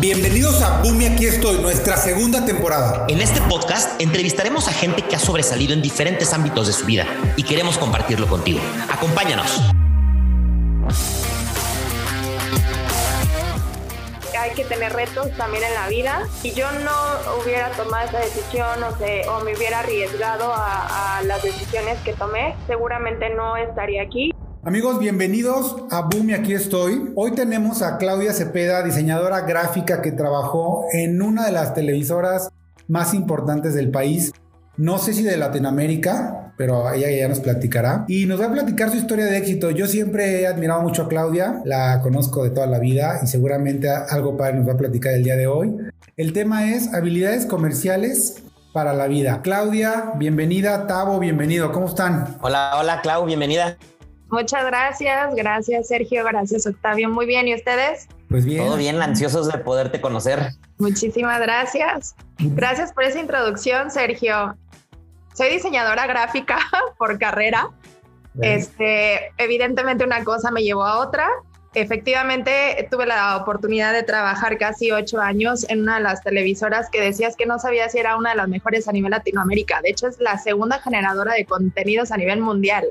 [0.00, 3.04] Bienvenidos a Boom aquí estoy, nuestra segunda temporada.
[3.08, 7.04] En este podcast entrevistaremos a gente que ha sobresalido en diferentes ámbitos de su vida
[7.36, 8.60] y queremos compartirlo contigo.
[8.88, 9.60] Acompáñanos.
[14.38, 16.28] Hay que tener retos también en la vida.
[16.40, 21.42] Si yo no hubiera tomado esa decisión o, o me hubiera arriesgado a, a las
[21.42, 24.30] decisiones que tomé, seguramente no estaría aquí.
[24.64, 27.12] Amigos, bienvenidos a Boom y aquí estoy.
[27.14, 32.50] Hoy tenemos a Claudia Cepeda, diseñadora gráfica que trabajó en una de las televisoras
[32.88, 34.32] más importantes del país.
[34.76, 38.04] No sé si de Latinoamérica, pero ella ya nos platicará.
[38.08, 39.70] Y nos va a platicar su historia de éxito.
[39.70, 43.88] Yo siempre he admirado mucho a Claudia, la conozco de toda la vida y seguramente
[43.88, 45.72] algo para nos va a platicar el día de hoy.
[46.16, 49.40] El tema es habilidades comerciales para la vida.
[49.42, 50.88] Claudia, bienvenida.
[50.88, 51.70] Tavo, bienvenido.
[51.70, 52.36] ¿Cómo están?
[52.40, 53.78] Hola, hola, Clau, bienvenida.
[54.30, 57.08] Muchas gracias, gracias Sergio, gracias Octavio.
[57.08, 58.08] Muy bien, ¿y ustedes?
[58.28, 58.64] Pues bien.
[58.64, 60.50] Todo bien, ansiosos de poderte conocer.
[60.78, 62.14] Muchísimas gracias.
[62.38, 64.56] Gracias por esa introducción, Sergio.
[65.32, 66.58] Soy diseñadora gráfica
[66.98, 67.70] por carrera.
[68.40, 71.28] Este, evidentemente una cosa me llevó a otra.
[71.74, 77.00] Efectivamente, tuve la oportunidad de trabajar casi ocho años en una de las televisoras que
[77.00, 79.80] decías que no sabía si era una de las mejores a nivel Latinoamérica.
[79.82, 82.86] De hecho, es la segunda generadora de contenidos a nivel mundial.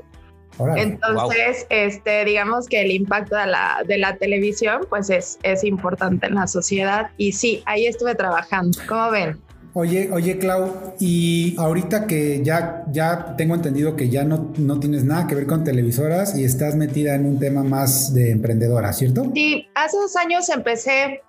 [0.76, 6.26] Entonces, este, digamos que el impacto de la, de la televisión, pues es, es importante
[6.26, 7.10] en la sociedad.
[7.16, 8.78] Y sí, ahí estuve trabajando.
[8.88, 9.38] ¿Cómo ven?
[9.74, 15.04] Oye, oye, Clau, y ahorita que ya, ya tengo entendido que ya no, no tienes
[15.04, 19.30] nada que ver con televisoras y estás metida en un tema más de emprendedora, ¿cierto?
[19.34, 21.20] Sí, hace dos años empecé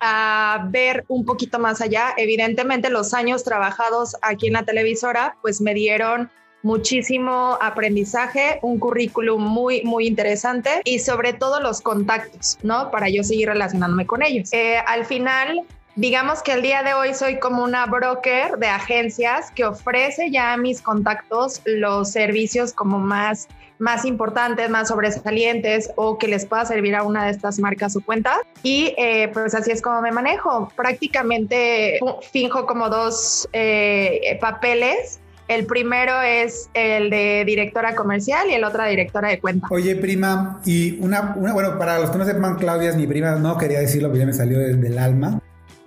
[0.00, 2.14] a ver un poquito más allá.
[2.16, 6.30] Evidentemente, los años trabajados aquí en la televisora, pues me dieron
[6.64, 12.90] muchísimo aprendizaje, un currículum muy, muy interesante y sobre todo los contactos, ¿no?
[12.90, 14.48] Para yo seguir relacionándome con ellos.
[14.52, 15.60] Eh, al final,
[15.94, 20.54] digamos que el día de hoy soy como una broker de agencias que ofrece ya
[20.54, 23.46] a mis contactos los servicios como más
[23.78, 28.00] más importantes, más sobresalientes o que les pueda servir a una de estas marcas o
[28.00, 28.38] cuentas.
[28.62, 30.72] Y eh, pues así es como me manejo.
[30.76, 31.98] Prácticamente
[32.32, 38.84] finjo como dos eh, papeles el primero es el de directora comercial y el otro
[38.84, 39.66] directora de cuenta.
[39.70, 43.58] Oye, prima, y una, bueno, para los que no sepan, Claudia es mi prima, no
[43.58, 45.40] quería decirlo, pero ya me salió del, alma.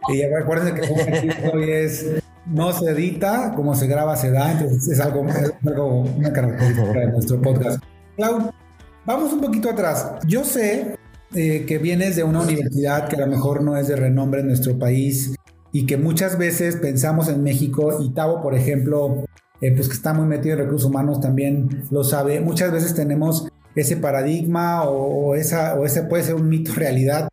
[0.09, 2.06] Y recuerden que hoy es
[2.45, 7.00] no se edita, como se graba se da, entonces es algo, es algo una característica
[7.00, 7.84] de nuestro podcast.
[8.16, 8.51] Clau,
[9.06, 10.12] vamos un poquito atrás.
[10.25, 10.97] Yo sé
[11.35, 14.47] eh, que vienes de una universidad que a lo mejor no es de renombre en
[14.47, 15.35] nuestro país
[15.74, 19.25] y que muchas veces pensamos en México y Tavo, por ejemplo,
[19.62, 22.40] eh, pues que está muy metido en recursos humanos también lo sabe.
[22.40, 27.29] Muchas veces tenemos ese paradigma o, esa, o ese puede ser un mito realidad.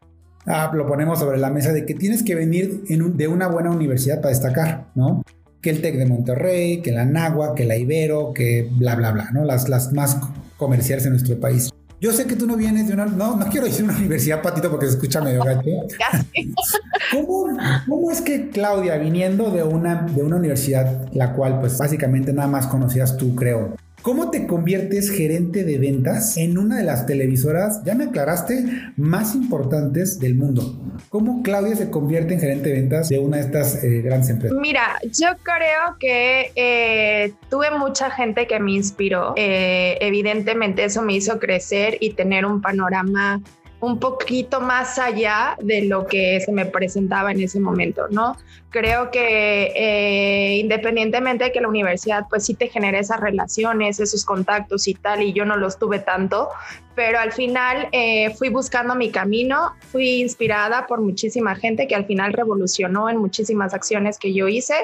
[0.46, 4.16] Ah, lo ponemos sobre la mesa de que tienes que venir de una buena universidad
[4.20, 5.22] para destacar, ¿no?
[5.62, 9.30] Que el TEC de Monterrey, que la Nagua, que la Ibero, que bla, bla, bla,
[9.32, 9.44] ¿no?
[9.44, 10.18] Las, las más
[10.58, 11.73] comerciales en nuestro país.
[12.04, 14.70] Yo sé que tú no vienes de una, no, no quiero decir una universidad, Patito,
[14.70, 15.62] porque se escucha medio gacho.
[17.10, 17.46] ¿Cómo,
[17.88, 22.46] ¿Cómo, es que Claudia, viniendo de una, de una universidad, la cual pues básicamente nada
[22.46, 27.82] más conocías tú, creo, ¿Cómo te conviertes gerente de ventas en una de las televisoras,
[27.84, 28.62] ya me aclaraste,
[28.98, 30.78] más importantes del mundo?
[31.08, 34.58] ¿Cómo Claudia se convierte en gerente de ventas de una de estas eh, grandes empresas?
[34.60, 39.32] Mira, yo creo que eh, tuve mucha gente que me inspiró.
[39.38, 43.40] Eh, evidentemente eso me hizo crecer y tener un panorama
[43.84, 48.36] un poquito más allá de lo que se me presentaba en ese momento, ¿no?
[48.70, 54.24] Creo que eh, independientemente de que la universidad pues sí te genere esas relaciones, esos
[54.24, 56.48] contactos y tal, y yo no los tuve tanto,
[56.94, 62.06] pero al final eh, fui buscando mi camino, fui inspirada por muchísima gente que al
[62.06, 64.74] final revolucionó en muchísimas acciones que yo hice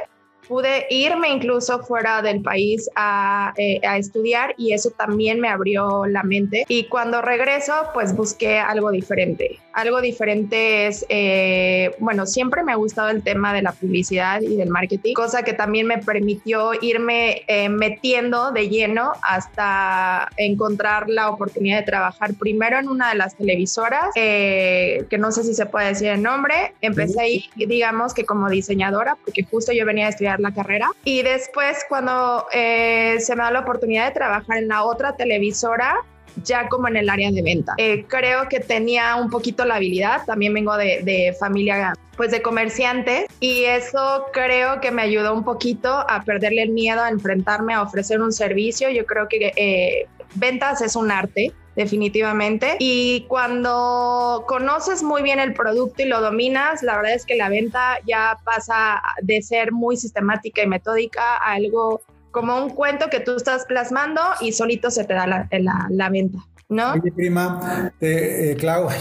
[0.51, 6.07] pude irme incluso fuera del país a, eh, a, estudiar y eso también me abrió
[6.07, 6.65] la mente.
[6.67, 9.61] Y cuando regreso, pues busqué algo diferente.
[9.73, 14.57] Algo diferente es, eh, bueno, siempre me ha gustado el tema de la publicidad y
[14.57, 21.31] del marketing, cosa que también me permitió irme eh, metiendo de lleno hasta encontrar la
[21.31, 25.87] oportunidad de trabajar primero en una de las televisoras, que no sé si se puede
[25.91, 26.75] decir el nombre.
[26.81, 30.91] Empecé ahí, digamos que como diseñadora, porque justo yo venía a estudiar la carrera.
[31.05, 35.97] Y después cuando eh, se me da la oportunidad de trabajar en la otra televisora,
[36.45, 37.75] ya como en el área de venta.
[37.77, 43.27] Eh, creo que tenía un poquito la habilidad, también vengo de, familia pues de comerciantes
[43.41, 47.83] y eso creo que me ayudó un poquito a perderle el miedo a enfrentarme a
[47.83, 48.91] ofrecer un servicio.
[48.91, 52.77] Yo creo que eh, ventas es un arte definitivamente.
[52.79, 57.49] Y cuando conoces muy bien el producto y lo dominas, la verdad es que la
[57.49, 62.01] venta ya pasa de ser muy sistemática y metódica a algo
[62.31, 65.49] como un cuento que tú estás plasmando y solito se te da la,
[65.91, 66.39] la, venta.
[66.69, 66.95] ¿No?
[67.17, 68.97] Prima, eh, Claudia,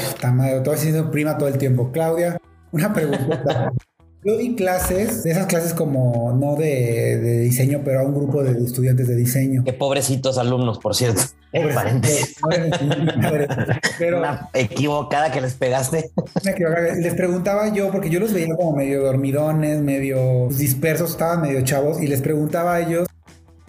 [0.63, 1.91] todo siendo prima todo el tiempo.
[1.91, 2.39] Claudia,
[2.71, 3.71] una pregunta.
[4.21, 8.65] Yo di clases, de esas clases como no de, diseño, pero a un grupo de
[8.65, 9.63] estudiantes de diseño.
[9.63, 11.21] Qué pobrecitos alumnos, por cierto.
[13.97, 16.11] Pero, Una equivocada que les pegaste.
[17.01, 21.99] Les preguntaba yo, porque yo los veía como medio dormidones, medio dispersos, estaban medio chavos,
[22.03, 23.07] y les preguntaba a ellos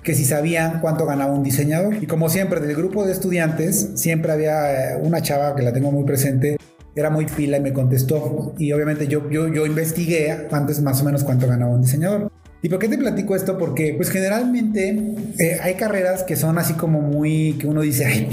[0.02, 2.02] que si sabían cuánto ganaba un diseñador.
[2.02, 5.90] Y como siempre, del grupo de estudiantes, siempre había eh, una chava que la tengo
[5.90, 6.58] muy presente,
[6.94, 8.54] era muy fila y me contestó.
[8.58, 12.30] Y obviamente yo, yo, yo investigué cuánto es más o menos cuánto ganaba un diseñador.
[12.62, 13.56] ¿Y por qué te platico esto?
[13.56, 18.28] Porque pues generalmente eh, hay carreras que son así como muy, que uno dice, ay,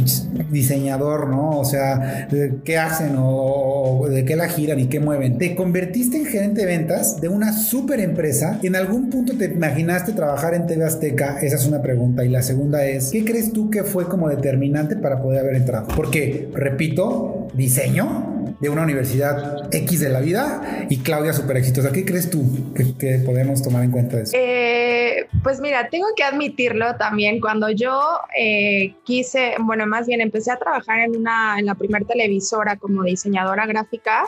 [0.51, 1.51] diseñador, ¿no?
[1.51, 2.27] O sea,
[2.65, 5.38] ¿qué hacen o, de qué la giran y qué mueven?
[5.38, 9.45] Te convertiste en gerente de ventas de una super empresa y en algún punto te
[9.45, 11.39] imaginaste trabajar en TV Azteca.
[11.42, 12.25] Esa es una pregunta.
[12.25, 15.88] Y la segunda es, ¿qué crees tú que fue como determinante para poder haber entrado?
[15.95, 21.92] Porque, repito, diseño de una universidad X de la vida y Claudia súper exitosa.
[21.92, 24.33] ¿Qué crees tú que, podemos tomar en cuenta eso?
[24.36, 27.39] Eh, pues mira, tengo que admitirlo también.
[27.39, 28.00] Cuando yo
[28.39, 33.04] eh, quise, bueno, más bien empecé a trabajar en, una, en la primera televisora como
[33.04, 34.24] diseñadora gráfica,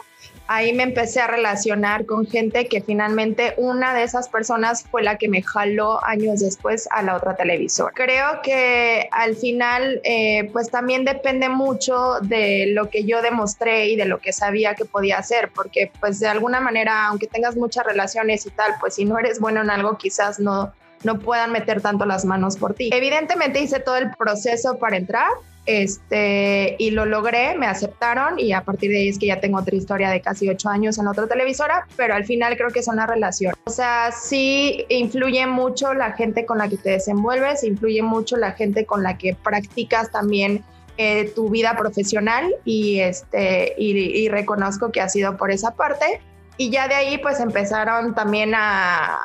[0.49, 5.19] ahí me empecé a relacionar con gente que finalmente una de esas personas fue la
[5.19, 7.91] que me jaló años después a la otra televisora.
[7.93, 13.95] Creo que al final eh, pues también depende mucho de lo que yo demostré y
[13.95, 17.85] de lo que sabía que podía hacer, porque pues de alguna manera, aunque tengas muchas
[17.85, 20.73] relaciones y tal, pues si no eres bueno en algo quizás no
[21.03, 22.89] no puedan meter tanto las manos por ti.
[22.93, 25.29] Evidentemente hice todo el proceso para entrar,
[25.65, 29.59] este, y lo logré, me aceptaron y a partir de ahí es que ya tengo
[29.59, 32.87] otra historia de casi ocho años en otra televisora, pero al final creo que es
[32.87, 33.53] una relación.
[33.65, 38.53] O sea, sí influye mucho la gente con la que te desenvuelves, influye mucho la
[38.53, 40.63] gente con la que practicas también
[40.97, 46.19] eh, tu vida profesional y, este, y reconozco que ha sido por esa parte
[46.59, 49.17] y ya de ahí pues empezaron también a,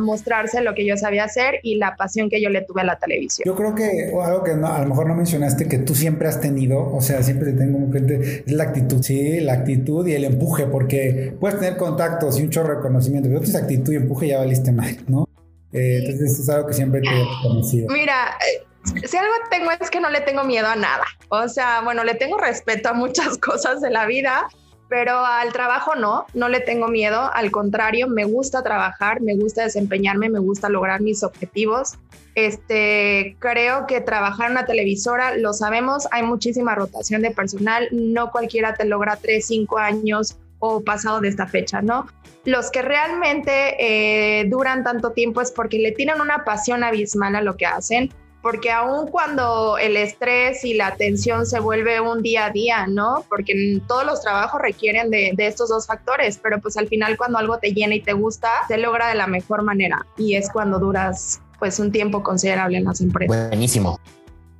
[0.00, 2.98] mostrarse lo que yo sabía hacer y la pasión que yo le tuve a la
[2.98, 3.44] televisión.
[3.44, 6.90] Yo creo que algo que a lo mejor no mencionaste que tú siempre has tenido,
[6.94, 10.66] o sea, siempre te tengo gente, es la actitud, sí, la actitud y el empuje,
[10.66, 14.38] porque puedes tener contactos y un chorro de conocimiento, pero tienes actitud y empuje ya
[14.38, 15.28] valiste mal, ¿no?
[15.72, 17.88] Eh, entonces es algo que siempre te he conocido.
[17.92, 18.64] Mira, eh,
[19.06, 21.04] si algo tengo es que no le tengo miedo a nada.
[21.28, 24.48] O sea, bueno, le tengo respeto a muchas cosas de la vida,
[24.88, 29.64] pero al trabajo no, no le tengo miedo, al contrario, me gusta trabajar, me gusta
[29.64, 31.98] desempeñarme, me gusta lograr mis objetivos.
[32.34, 38.30] Este, creo que trabajar en una televisora, lo sabemos, hay muchísima rotación de personal, no
[38.30, 42.06] cualquiera te logra tres, cinco años o pasado de esta fecha, ¿no?
[42.44, 47.42] Los que realmente eh, duran tanto tiempo es porque le tienen una pasión abismal a
[47.42, 48.10] lo que hacen,
[48.48, 53.22] porque aun cuando el estrés y la tensión se vuelve un día a día, ¿no?
[53.28, 57.58] Porque todos los trabajos requieren de, estos dos factores, pero pues al final cuando algo
[57.58, 61.42] te llena y te gusta, se logra de la mejor manera y es cuando duras
[61.58, 63.48] pues un tiempo considerable en las empresas.
[63.50, 64.00] Buenísimo.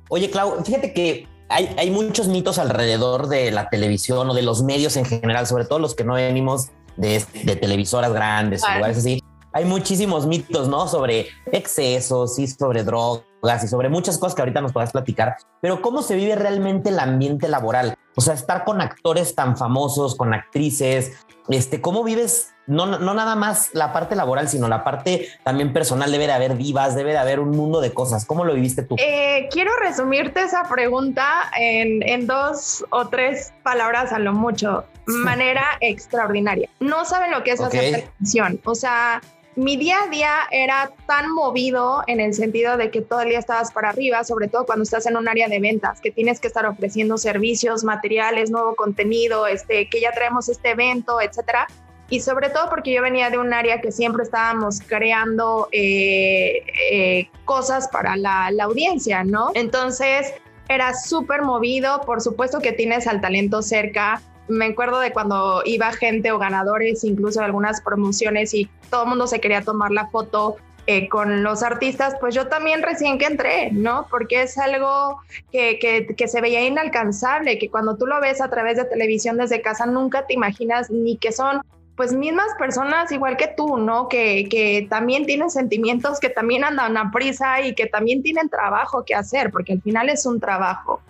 [0.09, 4.61] Oye, Clau, fíjate que hay, hay muchos mitos alrededor de la televisión o de los
[4.61, 8.99] medios en general, sobre todo los que no venimos de, de televisoras grandes o lugares
[8.99, 10.87] así hay muchísimos mitos, ¿no?
[10.87, 15.81] Sobre excesos y sobre drogas y sobre muchas cosas que ahorita nos puedas platicar, pero
[15.81, 17.95] ¿cómo se vive realmente el ambiente laboral?
[18.15, 22.53] O sea, estar con actores tan famosos, con actrices, este, ¿cómo vives?
[22.67, 26.11] No, no nada más la parte laboral, sino la parte también personal.
[26.11, 28.25] Debe de haber vivas, debe de haber un mundo de cosas.
[28.25, 28.95] ¿Cómo lo viviste tú?
[28.99, 34.83] Eh, quiero resumirte esa pregunta en, en dos o tres palabras a lo mucho.
[35.07, 36.69] Manera extraordinaria.
[36.79, 38.61] No saben lo que es hacer televisión.
[38.65, 39.21] O sea,
[39.59, 43.39] mi día a día era tan movido en el sentido de que todo el día
[43.39, 46.47] estabas para arriba, sobre todo cuando estás en un área de ventas, que tienes que
[46.47, 51.67] estar ofreciendo servicios, materiales, nuevo contenido, este, que ya traemos este evento, etcétera.
[52.09, 57.29] Y sobre todo porque yo venía de un área que siempre estábamos creando eh, eh,
[57.43, 59.51] cosas para la, la audiencia, ¿no?
[59.55, 60.33] Entonces
[60.69, 65.91] era súper movido, por supuesto que tienes al talento cerca, me acuerdo de cuando iba
[65.93, 70.07] gente o ganadores, incluso de algunas promociones y todo el mundo se quería tomar la
[70.07, 74.07] foto eh, con los artistas, pues yo también recién que entré, ¿no?
[74.09, 78.49] Porque es algo que, que, que, se veía inalcanzable, que cuando tú lo ves a
[78.49, 81.61] través de televisión desde casa nunca te imaginas ni que son
[81.95, 84.07] pues mismas personas igual que tú, ¿no?
[84.07, 89.03] Que, que también tienen sentimientos, que también andan a prisa y que también tienen trabajo
[89.05, 91.01] que hacer, porque al final es un trabajo.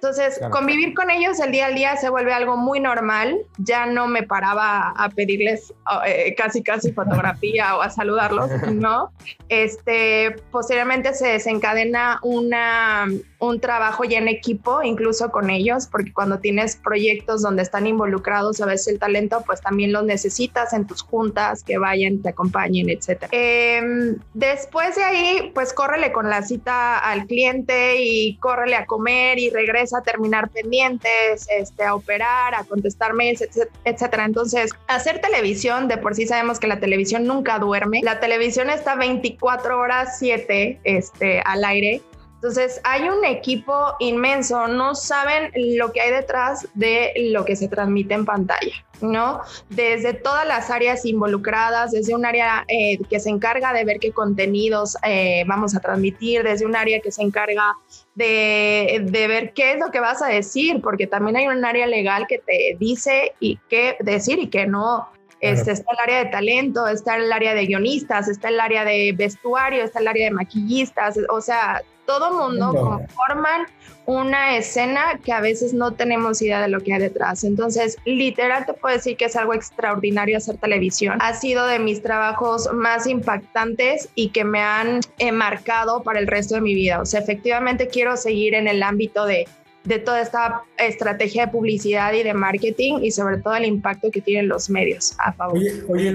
[0.00, 3.36] Entonces, convivir con ellos el día al día se vuelve algo muy normal.
[3.56, 5.74] Ya no me paraba a pedirles
[6.06, 9.10] eh, casi, casi fotografía o a saludarlos, ¿no?
[9.48, 13.08] Este, posteriormente se desencadena una,
[13.40, 18.60] un trabajo ya en equipo, incluso con ellos, porque cuando tienes proyectos donde están involucrados
[18.60, 22.90] a veces el talento, pues también los necesitas en tus juntas, que vayan, te acompañen,
[22.90, 23.26] etc.
[23.30, 29.38] Em, después de ahí, pues córrele con la cita al cliente y córrele a comer
[29.38, 33.44] y regresa a terminar pendientes, este, a operar, a contestar mails,
[33.84, 34.24] etcétera.
[34.24, 38.00] Entonces, hacer televisión, de por sí sabemos que la televisión nunca duerme.
[38.02, 42.02] La televisión está 24 horas 7 este, al aire.
[42.38, 47.66] Entonces, hay un equipo inmenso, no saben lo que hay detrás de lo que se
[47.66, 49.40] transmite en pantalla, ¿no?
[49.70, 54.12] Desde todas las áreas involucradas, desde un área eh, que se encarga de ver qué
[54.12, 57.76] contenidos eh, vamos a transmitir, desde un área que se encarga
[58.14, 61.88] de, de, ver qué es lo que vas a decir, porque también hay un área
[61.88, 65.08] legal que te dice y qué decir y qué no.
[65.40, 69.12] Este, está el área de talento, está el área de guionistas, está el área de
[69.16, 73.66] vestuario, está el área de maquillistas, o sea, todo mundo conforman
[74.06, 77.44] una escena que a veces no tenemos idea de lo que hay detrás.
[77.44, 81.18] Entonces, literal te puedo decir que es algo extraordinario hacer televisión.
[81.20, 86.26] Ha sido de mis trabajos más impactantes y que me han eh, marcado para el
[86.26, 87.02] resto de mi vida.
[87.02, 89.46] O sea, efectivamente quiero seguir en el ámbito de
[89.84, 94.20] de toda esta estrategia de publicidad y de marketing y sobre todo el impacto que
[94.20, 95.56] tienen los medios a favor.
[95.56, 96.14] Oye, oye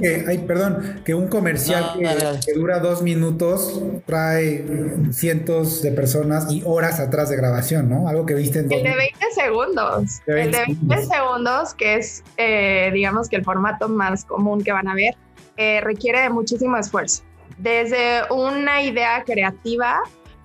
[0.00, 4.64] que, ay, perdón, que un comercial que, dura dos minutos trae
[5.12, 8.08] cientos de personas y horas atrás de grabación, ¿no?
[8.08, 10.20] Algo que viste en El de 20 segundos.
[10.26, 14.88] el de 20 segundos, que es, eh, digamos que el formato más común que van
[14.88, 15.14] a ver,
[15.56, 17.22] eh, requiere de muchísimo esfuerzo.
[17.58, 20.00] Desde una idea creativa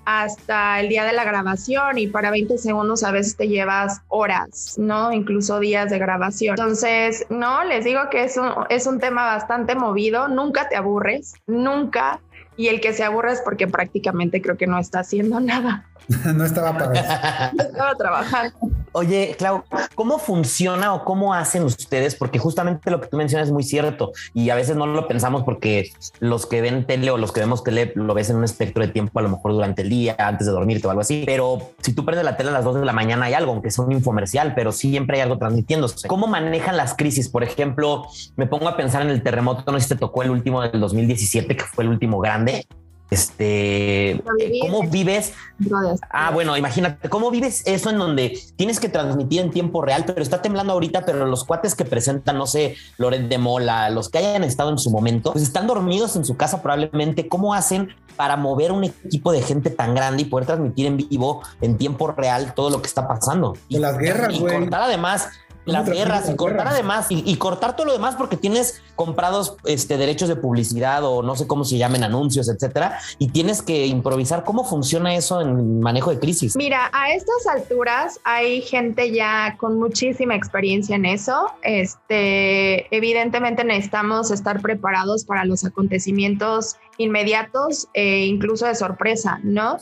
[0.06, 4.76] hasta el día de la grabación y para 20 segundos a veces te llevas horas,
[4.78, 5.12] ¿no?
[5.12, 6.56] Incluso días de grabación.
[6.58, 11.34] Entonces, no, les digo que es un, es un tema bastante movido, nunca te aburres,
[11.48, 12.22] nunca.
[12.58, 15.86] Y el que se aburre es porque prácticamente creo que no está haciendo nada.
[16.36, 18.56] no estaba para estaba trabajando.
[18.92, 22.16] Oye, Clau, ¿cómo funciona o cómo hacen ustedes?
[22.16, 25.44] Porque justamente lo que tú mencionas es muy cierto y a veces no lo pensamos
[25.44, 28.86] porque los que ven tele o los que vemos tele lo ves en un espectro
[28.86, 31.24] de tiempo, a lo mejor durante el día, antes de dormirte o algo así.
[31.26, 33.70] Pero si tú prendes la tele a las 2 de la mañana hay algo, aunque
[33.70, 36.08] sea un infomercial, pero siempre hay algo transmitiéndose.
[36.08, 37.28] ¿Cómo manejan las crisis?
[37.28, 38.06] Por ejemplo,
[38.38, 40.80] me pongo a pensar en el terremoto, no sé si te tocó el último del
[40.80, 42.66] 2017, que fue el último grande.
[43.12, 44.22] Este,
[44.62, 45.34] ¿cómo vives?
[46.10, 50.22] Ah, bueno, imagínate, ¿cómo vives eso en donde tienes que transmitir en tiempo real, pero
[50.22, 54.18] está temblando ahorita, pero los cuates que presentan, no sé, Loret de Mola, los que
[54.18, 57.28] hayan estado en su momento, pues están dormidos en su casa probablemente.
[57.28, 61.42] ¿Cómo hacen para mover un equipo de gente tan grande y poder transmitir en vivo,
[61.62, 63.56] en tiempo real, todo lo que está pasando?
[63.70, 65.30] Y las guerras, y contar además
[65.66, 70.30] las guerras y cortar además y, cortar todo lo demás porque tienes comprados este, derechos
[70.30, 74.44] de publicidad o no sé cómo se llamen anuncios, etcétera, y tienes que improvisar.
[74.44, 76.56] ¿Cómo funciona eso en manejo de crisis?
[76.56, 81.52] Mira, a estas alturas hay gente ya con muchísima experiencia en eso.
[81.62, 89.78] Este, evidentemente necesitamos estar preparados para los acontecimientos inmediatos e incluso de sorpresa, ¿no?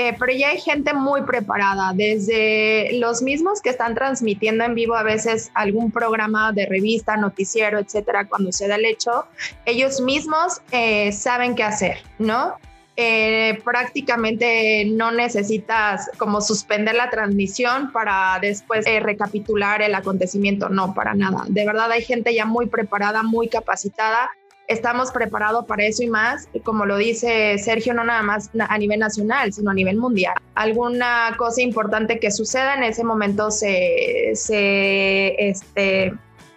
[0.00, 4.94] Eh, pero ya hay gente muy preparada, desde los mismos que están transmitiendo en vivo
[4.94, 9.26] a veces algún programa de revista, noticiero, etcétera, cuando se da el hecho,
[9.64, 12.54] ellos mismos eh, saben qué hacer, ¿no?
[12.94, 21.14] Eh, prácticamente no necesitas como suspender la transmisión para después recapitular el acontecimiento, no, para
[21.14, 21.42] nada.
[21.48, 24.30] De verdad hay gente ya muy preparada, muy capacitada
[24.68, 29.00] estamos preparados para eso y más, como lo dice Sergio, no nada más a nivel
[29.00, 30.34] nacional, sino a nivel mundial.
[30.54, 36.12] Alguna cosa importante que suceda en ese momento se, se este,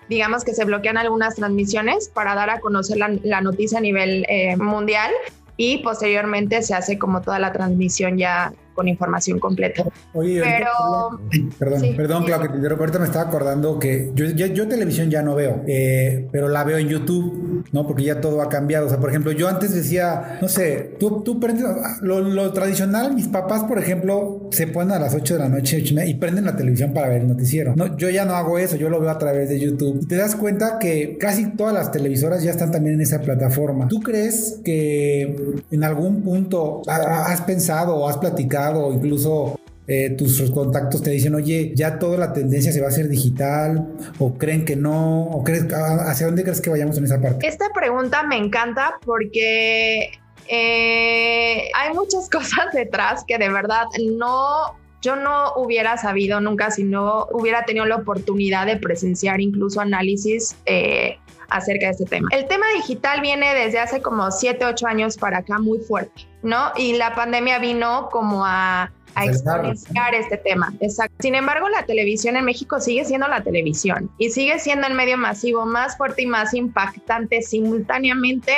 [0.09, 4.57] digamos que se bloquean algunas transmisiones para dar a conocer la, noticia a nivel eh,
[4.57, 5.09] mundial
[5.55, 8.51] y posteriormente se hace como toda la transmisión ya
[8.81, 9.85] con información completa.
[10.13, 11.19] Oye, pero...
[11.59, 15.61] Perdón, perdón, claro, que ahorita me estaba acordando que yo, yo, televisión ya no veo,
[15.67, 17.85] eh, pero la veo en YouTube, ¿no?
[17.85, 18.87] Porque ya todo ha cambiado.
[18.87, 21.63] O sea, por ejemplo, yo antes decía, no sé, tú, tú prendes,
[22.01, 26.13] lo, tradicional, mis papás, por ejemplo, se ponen a las 8 de la noche y
[26.15, 27.75] prenden la televisión para ver el noticiero.
[27.75, 29.99] No, yo ya no hago eso, yo lo veo a través de YouTube.
[30.01, 33.87] Y te das cuenta que casi todas las televisoras ya están también en esa plataforma.
[33.89, 35.35] ¿Tú crees que
[35.69, 41.35] en algún punto has pensado o has platicado o incluso eh, tus contactos te dicen,
[41.35, 45.43] oye, ya toda la tendencia se va a hacer digital, o creen que no, o
[45.43, 47.47] crees, hacia dónde crees que vayamos en esa parte?
[47.47, 50.11] Esta pregunta me encanta porque
[50.47, 53.85] eh, hay muchas cosas detrás que de verdad
[54.17, 59.81] no yo no hubiera sabido nunca si no hubiera tenido la oportunidad de presenciar incluso
[59.81, 61.17] análisis eh,
[61.51, 62.29] acerca de este tema.
[62.31, 66.71] El tema digital viene desde hace como 7, 8 años para acá muy fuerte, ¿no?
[66.75, 70.73] Y la pandemia vino como a a exponenciar este tema.
[70.79, 71.15] Exacto.
[71.19, 75.17] Sin embargo, la televisión en México sigue siendo la televisión y sigue siendo el medio
[75.17, 78.53] masivo más fuerte y más impactante simultáneamente.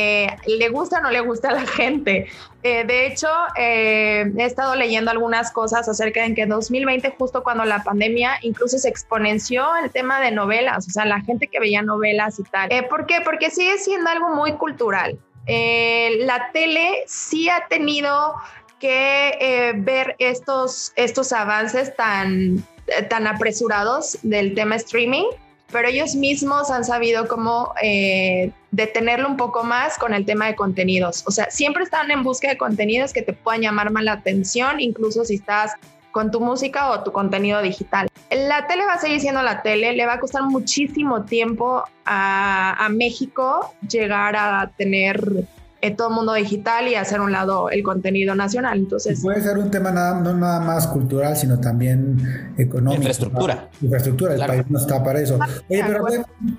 [0.00, 2.28] Eh, le gusta o no le gusta a la gente.
[2.62, 3.26] Eh, de hecho,
[3.56, 8.38] eh, he estado leyendo algunas cosas acerca de que en 2020, justo cuando la pandemia,
[8.42, 12.44] incluso se exponenció el tema de novelas, o sea, la gente que veía novelas y
[12.44, 12.70] tal.
[12.88, 13.22] ¿Por qué?
[13.24, 15.18] Porque sigue siendo algo muy cultural.
[15.48, 18.34] la tele sí ha tenido
[18.78, 22.64] que ver estos, estos avances tan,
[23.10, 25.26] tan apresurados del tema streaming,
[25.70, 30.54] pero ellos mismos han sabido cómo eh, detenerlo un poco más con el tema de
[30.54, 31.24] contenidos.
[31.26, 34.80] O sea, siempre están en busca de contenidos que te puedan llamar más la atención,
[34.80, 35.74] incluso si estás
[36.10, 38.08] con tu música o tu contenido digital.
[38.30, 42.84] La tele va a seguir siendo la tele, le va a costar muchísimo tiempo a,
[42.84, 45.46] a México llegar a tener
[45.80, 48.78] en todo el mundo digital y hacer un lado el contenido nacional.
[48.78, 53.02] Entonces puede ser un tema nada, no nada más cultural, sino también económico.
[53.02, 53.68] Infraestructura.
[53.80, 55.38] Infraestructura, el país no está para eso.
[55.68, 56.06] Oye, pero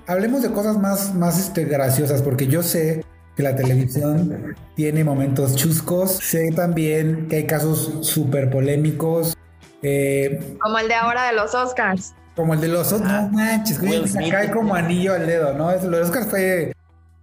[0.06, 3.04] hablemos de cosas más, más este, graciosas, porque yo sé
[3.36, 9.36] que la televisión tiene momentos chuscos, sé también que hay casos súper polémicos.
[9.82, 12.14] Eh, como el de ahora de los Oscars.
[12.36, 13.78] Como el de los Oscars, no ah, manches,
[14.30, 15.72] cae como anillo al dedo, ¿no?
[15.72, 16.72] Los Oscars fue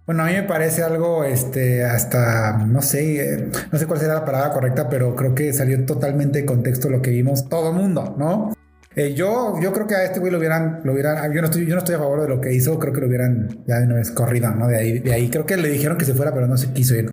[0.08, 4.24] bueno, a mí me parece algo, este, hasta, no sé, no sé cuál será la
[4.24, 8.16] palabra correcta, pero creo que salió totalmente de contexto lo que vimos todo el mundo,
[8.18, 8.54] ¿no?
[8.96, 11.66] Eh, yo, yo creo que a este güey lo hubieran, lo hubieran, yo no estoy,
[11.66, 13.84] yo no estoy a favor de lo que hizo, creo que lo hubieran ya de
[13.84, 14.66] una vez corrido, ¿no?
[14.66, 16.94] De ahí, de ahí, creo que le dijeron que se fuera, pero no se quiso
[16.94, 17.10] ir.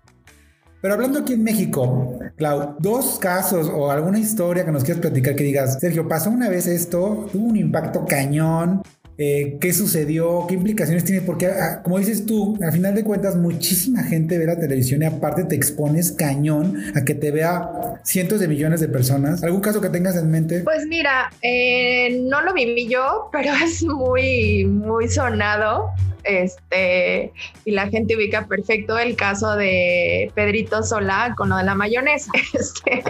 [0.80, 5.36] Pero hablando aquí en México, Clau, dos casos o alguna historia que nos quieras platicar
[5.36, 8.80] que digas, Sergio, pasó una vez esto, tuvo un impacto cañón,
[9.18, 13.36] eh, qué sucedió, qué implicaciones tiene, porque ah, como dices tú, al final de cuentas
[13.36, 18.40] muchísima gente ve la televisión y aparte te expones cañón a que te vea cientos
[18.40, 19.42] de millones de personas.
[19.42, 20.60] ¿Algún caso que tengas en mente?
[20.60, 25.90] Pues mira, eh, no lo viví yo, pero es muy, muy sonado
[26.26, 27.32] este,
[27.64, 32.30] y la gente ubica perfecto el caso de Pedrito Solá con lo de la mayonesa.
[32.56, 33.02] Este,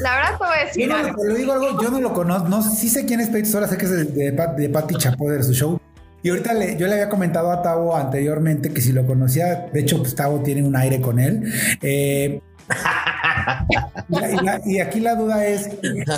[0.00, 0.88] la verdad puedo decir.
[0.88, 3.50] Yo no, lo digo algo, yo no lo conozco, no, sí sé quién es Pedrito
[3.50, 5.80] Solá, sé que es de, de, Patti Chapoy de su show.
[6.22, 9.80] Y ahorita le, yo le había comentado a Tavo anteriormente que si lo conocía, de
[9.80, 11.50] hecho, pues Tavo tiene un aire con él.
[11.80, 12.40] Eh,
[14.64, 15.68] y, aquí la duda es,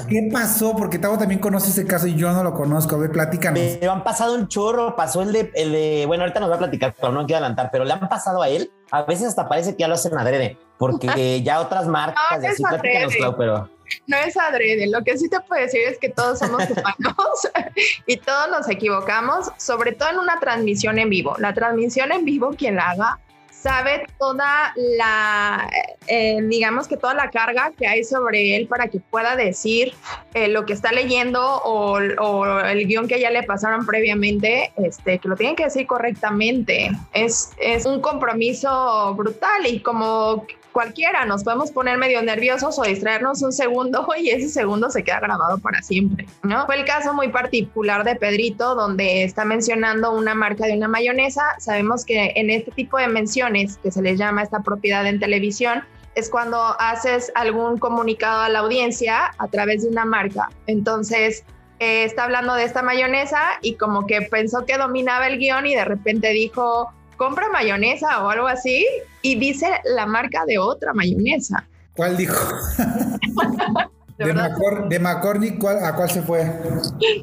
[0.09, 0.77] ¿qué pasó?
[0.77, 2.97] Porque Tavo también conoce ese caso y yo no lo conozco.
[2.97, 3.61] A ver, platícanos.
[3.81, 6.59] Me han pasado un chorro, pasó el de, el de, bueno, ahorita nos va a
[6.59, 8.71] platicar, pero no quiero adelantar, pero le han pasado a él.
[8.91, 11.07] A veces hasta parece que ya lo hacen adrede, porque
[11.45, 13.71] ya otras marcas, no, así, platícanos, pero...
[14.07, 17.49] No es adrede, lo que sí te puedo decir es que todos somos humanos
[18.07, 21.35] y todos nos equivocamos, sobre todo en una transmisión en vivo.
[21.39, 23.21] La transmisión en vivo, quien la haga,
[23.63, 25.71] sabe toda la,
[26.09, 29.95] eh, digamos que toda la carga que hay sobre él para que pueda decir
[30.35, 35.29] eh, lo que está leyendo o, el guion que ya le pasaron previamente, este, que
[35.29, 36.91] lo tienen que decir correctamente.
[37.13, 43.43] Es, es un compromiso brutal y como cualquiera, nos podemos poner medio nerviosos o distraernos
[43.43, 46.67] un segundo y ese segundo se queda grabado para siempre, ¿no?
[46.67, 51.43] Fue el caso muy particular de Pedrito, donde está mencionando una marca de una mayonesa.
[51.59, 55.85] Sabemos que en este tipo de menciones, que se les llama esta propiedad en televisión,
[56.15, 60.51] es cuando haces algún comunicado a la audiencia a través de una marca.
[60.67, 61.45] Entonces,
[61.79, 65.75] eh, está hablando de esta mayonesa y como que pensó que dominaba el guion y
[65.75, 68.85] de repente dijo, compra mayonesa o algo así
[69.23, 71.65] y dice la marca de otra mayonesa.
[71.95, 72.35] ¿Cuál dijo?
[74.19, 76.45] de, McCormick, ¿a cuál se fue?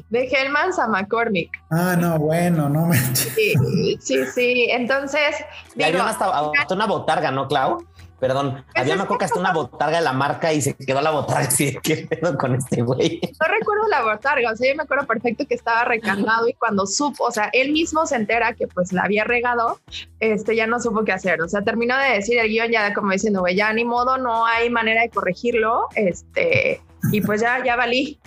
[0.08, 1.50] De Hellmans a McCormick.
[1.70, 2.96] Ah, no, bueno, no me.
[2.96, 4.68] Sí, sí, sí.
[4.70, 5.36] Entonces.
[5.74, 7.84] Digo, hasta, hasta una botarga, ¿no, Clau?
[8.20, 11.40] Perdón, había me acuerdo hasta una botarga de la marca y se quedó la botarga
[11.48, 13.20] así de qué pedo con este güey.
[13.22, 16.86] No recuerdo la botarga, o sea, yo me acuerdo perfecto que estaba recargado y cuando
[16.86, 19.80] supo, o sea, él mismo se entera que pues la había regado,
[20.20, 23.12] este ya no supo qué hacer, o sea, terminó de decir el guion ya como
[23.12, 27.76] diciendo, güey, ya ni modo, no hay manera de corregirlo, este, y pues ya, ya
[27.76, 28.18] valí.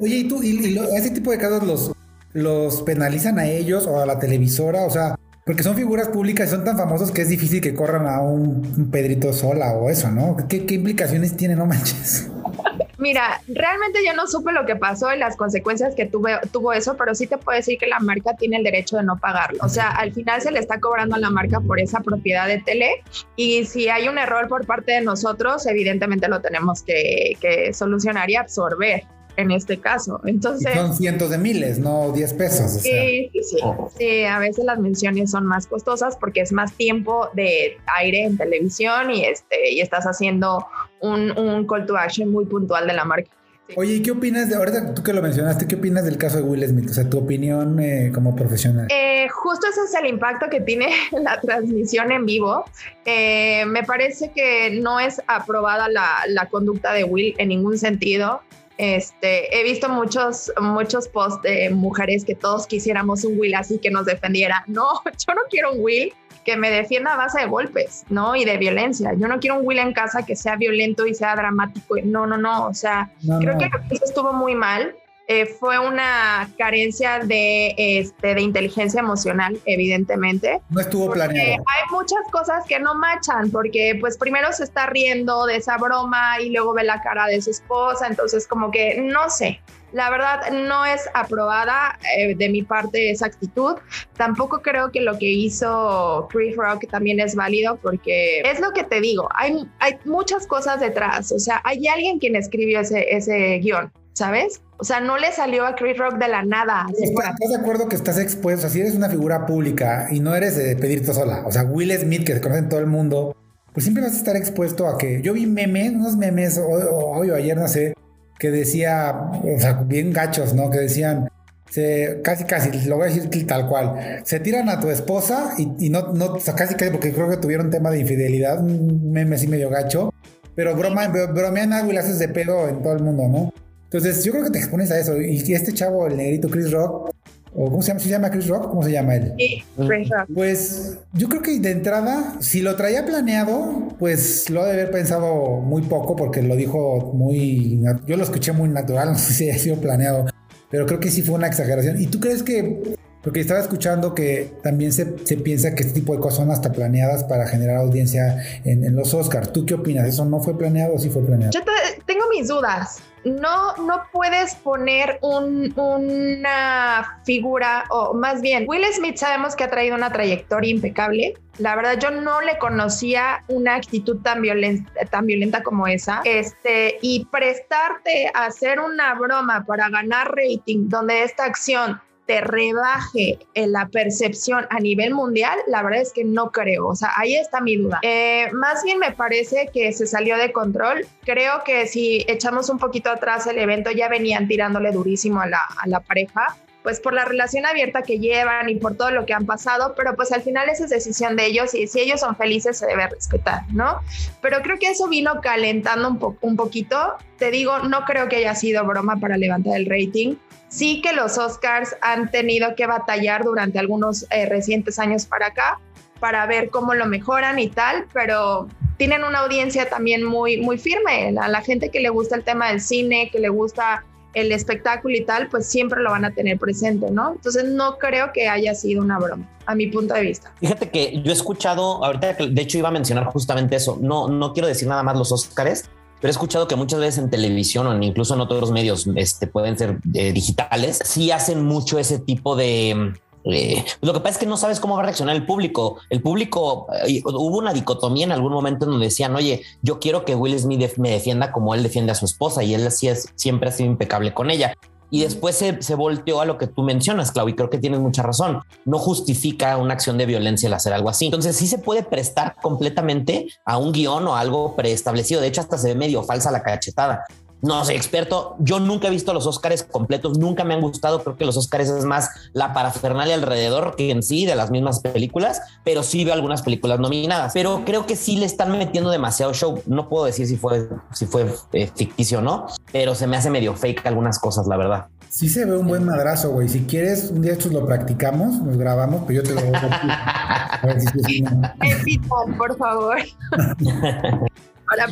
[0.00, 1.92] oye, ¿y tú, y, ese tipo de casos los,
[2.32, 4.84] los penalizan a ellos o a la televisora?
[4.84, 8.06] O sea, porque son figuras públicas y son tan famosos que es difícil que corran
[8.06, 10.36] a un, Pedrito sola o eso, ¿no?
[10.48, 12.30] ¿Qué, implicaciones tiene, no manches?
[12.98, 16.96] Mira, realmente yo no supe lo que pasó y las consecuencias que tuve, tuvo eso,
[16.96, 19.58] pero sí te puedo decir que la marca tiene el derecho de no pagarlo.
[19.62, 22.60] O sea, al final se le está cobrando a la marca por esa propiedad de
[22.60, 23.02] tele
[23.36, 28.30] y si hay un error por parte de nosotros, evidentemente lo tenemos que, que solucionar
[28.30, 29.02] y absorber
[29.36, 30.20] en este caso.
[30.24, 30.72] Entonces.
[30.74, 32.72] son cientos de miles, no 10 pesos.
[32.72, 33.58] sí, sí, sí.
[33.98, 38.36] Sí, a veces las menciones son más costosas porque es más tiempo de aire en
[38.36, 40.66] televisión y, este, y estás haciendo
[41.00, 43.30] un, un call to action muy puntual de la marca.
[43.76, 45.66] Oye, ¿y qué opinas de ahorita tú que lo mencionaste?
[45.66, 46.90] ¿Qué opinas del caso de Will Smith?
[46.90, 48.88] O sea, tu opinión eh, como profesional.
[48.90, 52.64] Eh, justo ese es el impacto que tiene la transmisión en vivo.
[53.06, 58.42] Eh, me parece que no es aprobada la, la conducta de Will en ningún sentido.
[58.76, 63.90] Este, he visto muchos, muchos posts de mujeres que todos quisiéramos un Will así que
[63.90, 64.64] nos defendiera.
[64.74, 66.12] No, yo no quiero un Will
[66.44, 68.34] que me defienda a base de golpes, ¿no?
[68.34, 69.12] Y de violencia.
[69.14, 71.96] Yo no quiero un Will en casa que sea violento y sea dramático.
[72.04, 72.66] No, no, no.
[72.66, 73.10] O sea,
[73.40, 74.94] creo que lo que hizo estuvo muy mal.
[75.26, 80.60] Eh, fue una carencia de, este, de inteligencia emocional, evidentemente.
[80.68, 81.64] No estuvo planeado.
[81.66, 86.40] Hay muchas cosas que no machan, porque pues primero se está riendo de esa broma
[86.40, 89.60] y luego ve la cara de su esposa, entonces como que no sé.
[89.92, 93.76] La verdad no es aprobada eh, de mi parte esa actitud.
[94.16, 98.82] Tampoco creo que lo que hizo Chris Rock también es válido porque es lo que
[98.82, 101.32] te digo, hay, hay muchas cosas detrás.
[101.32, 103.90] O sea, hay alguien quien escribió ese, ese guion.
[104.14, 104.62] ¿Sabes?
[104.78, 106.86] O sea, no le salió a Chris Rock de la nada.
[106.98, 108.68] ¿Estás de acuerdo que estás expuesto?
[108.68, 112.24] Si eres una figura pública y no eres de pedirte sola, o sea, Will Smith,
[112.24, 113.36] que se conoce en todo el mundo,
[113.72, 115.20] pues siempre vas a estar expuesto a que.
[115.20, 117.94] Yo vi memes, unos memes, hoy o ayer, no sé,
[118.38, 120.70] que decía, o sea, bien gachos, ¿no?
[120.70, 121.28] Que decían,
[121.70, 125.88] se, casi, casi, lo voy a decir tal cual, se tiran a tu esposa y,
[125.88, 129.36] no, no, o sea, casi, casi, porque creo que tuvieron tema de infidelidad, un meme
[129.36, 130.12] así medio gacho,
[130.54, 133.63] pero broma, bromean algo y le haces de pedo en todo el mundo, ¿no?
[133.94, 135.20] Entonces, yo creo que te expones a eso.
[135.22, 137.14] Y este chavo, el negrito Chris Rock,
[137.54, 138.00] o ¿cómo se llama?
[138.00, 138.68] ¿Se llama Chris Rock?
[138.68, 139.32] ¿Cómo se llama él?
[139.38, 140.28] Sí, Chris Rock.
[140.34, 144.90] Pues yo creo que de entrada, si lo traía planeado, pues lo ha de haber
[144.90, 147.84] pensado muy poco porque lo dijo muy.
[148.04, 150.26] Yo lo escuché muy natural, no sé si haya sido planeado,
[150.72, 152.02] pero creo que sí fue una exageración.
[152.02, 152.96] ¿Y tú crees que.?
[153.24, 157.24] Porque estaba escuchando que también se, piensa que este tipo de cosas son hasta planeadas
[157.24, 159.52] para generar audiencia en, los Oscars.
[159.52, 160.06] ¿Tú qué opinas?
[160.06, 161.52] ¿Eso no fue planeado o sí fue planeado?
[161.52, 161.60] Yo
[162.06, 169.56] tengo mis dudas no, no puedes poner una figura, o más bien, Will Smith sabemos
[169.56, 171.34] que ha traído una trayectoria impecable.
[171.58, 176.20] La verdad, yo no le conocía una actitud tan violenta, tan violenta como esa.
[176.24, 183.38] Este, y prestarte a hacer una broma para ganar rating, donde esta acción te rebaje
[183.54, 186.86] en la percepción a nivel mundial, la verdad es que no creo.
[186.88, 188.00] O sea, ahí está mi duda.
[188.02, 191.06] Eh, más bien me parece que se salió de control.
[191.24, 195.60] Creo que si echamos un poquito atrás el evento, ya venían tirándole durísimo a la,
[195.78, 199.32] a la pareja pues por la relación abierta que llevan y por todo lo que
[199.32, 202.36] han pasado, pero pues al final esa es decisión de ellos y si ellos son
[202.36, 204.00] felices se debe respetar, ¿no?
[204.42, 207.14] Pero creo que eso vino calentando un, un poquito.
[207.38, 210.36] Te digo, no creo que haya sido broma para levantar el rating.
[210.74, 215.78] Sí que los Oscars han tenido que batallar durante algunos eh, recientes años para acá
[216.18, 221.32] para ver cómo lo mejoran y tal, pero tienen una audiencia también muy, muy firme.
[221.40, 225.14] A la gente que le gusta el tema del cine, que le gusta el espectáculo
[225.14, 227.34] y tal, pues siempre lo van a tener presente, ¿no?
[227.34, 230.52] Entonces no creo que haya sido una broma, a mi punto de vista.
[230.58, 234.52] Fíjate que yo he escuchado, ahorita de hecho iba a mencionar justamente eso, no, no
[234.52, 235.88] quiero decir nada más los Oscars,
[236.24, 239.76] pero he escuchado que muchas veces en televisión o incluso en otros medios este, pueden
[239.76, 243.12] ser eh, digitales, sí hacen mucho ese tipo de...
[243.44, 245.98] Eh, lo que pasa es que no sabes cómo va a reaccionar el público.
[246.08, 250.24] El público, eh, hubo una dicotomía en algún momento en donde decían, oye, yo quiero
[250.24, 253.28] que Will Smith me defienda como él defiende a su esposa y él así es,
[253.34, 254.74] siempre ha sido impecable con ella
[255.10, 258.22] y después se, volteó a lo que tú mencionas, Clau, y creo que tienes mucha
[258.22, 258.60] razón.
[258.84, 261.26] No justifica una acción de violencia el hacer algo así.
[261.26, 265.40] Entonces sí se puede prestar completamente a un guion o algo preestablecido.
[265.40, 267.24] De hecho, hasta se ve medio falsa la cachetada
[267.64, 268.56] no soy experto.
[268.58, 271.22] Yo nunca he visto los Oscars completos, nunca me han gustado.
[271.22, 275.00] Creo que los Oscars es más la parafernalia alrededor que en sí de las mismas
[275.00, 277.52] películas, pero sí veo algunas películas nominadas.
[277.54, 279.82] Pero creo que sí le están metiendo demasiado show.
[279.86, 283.48] No puedo decir si fue, si fue eh, ficticio o no, pero se me hace
[283.48, 285.06] medio fake algunas cosas, la verdad.
[285.30, 286.68] Sí se ve un buen madrazo, güey.
[286.68, 290.94] Si quieres, un día estos lo practicamos, nos grabamos, pero yo te lo voy a
[290.94, 292.28] decir.
[292.58, 293.16] por favor.
[294.86, 295.06] Para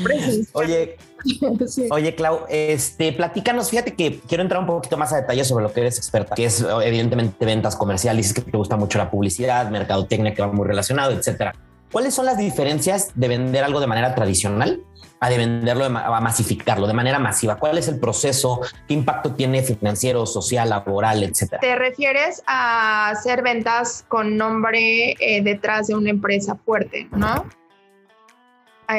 [0.53, 0.97] Oye,
[1.91, 5.73] Oye, Clau, este, platícanos, fíjate que quiero entrar un poquito más a detalle sobre lo
[5.73, 10.35] que eres experta, que es evidentemente ventas comerciales, que te gusta mucho la publicidad, mercadotecnia,
[10.35, 11.55] que va muy relacionado, etcétera.
[11.91, 14.83] ¿Cuáles son las diferencias de vender algo de manera tradicional
[15.21, 17.57] a de venderlo, a masificarlo de manera masiva?
[17.57, 18.61] ¿Cuál es el proceso?
[18.89, 21.61] ¿Qué impacto tiene financiero, social, laboral, etcétera?
[21.61, 27.45] ¿Te refieres a hacer ventas con nombre eh, detrás de una empresa fuerte, no?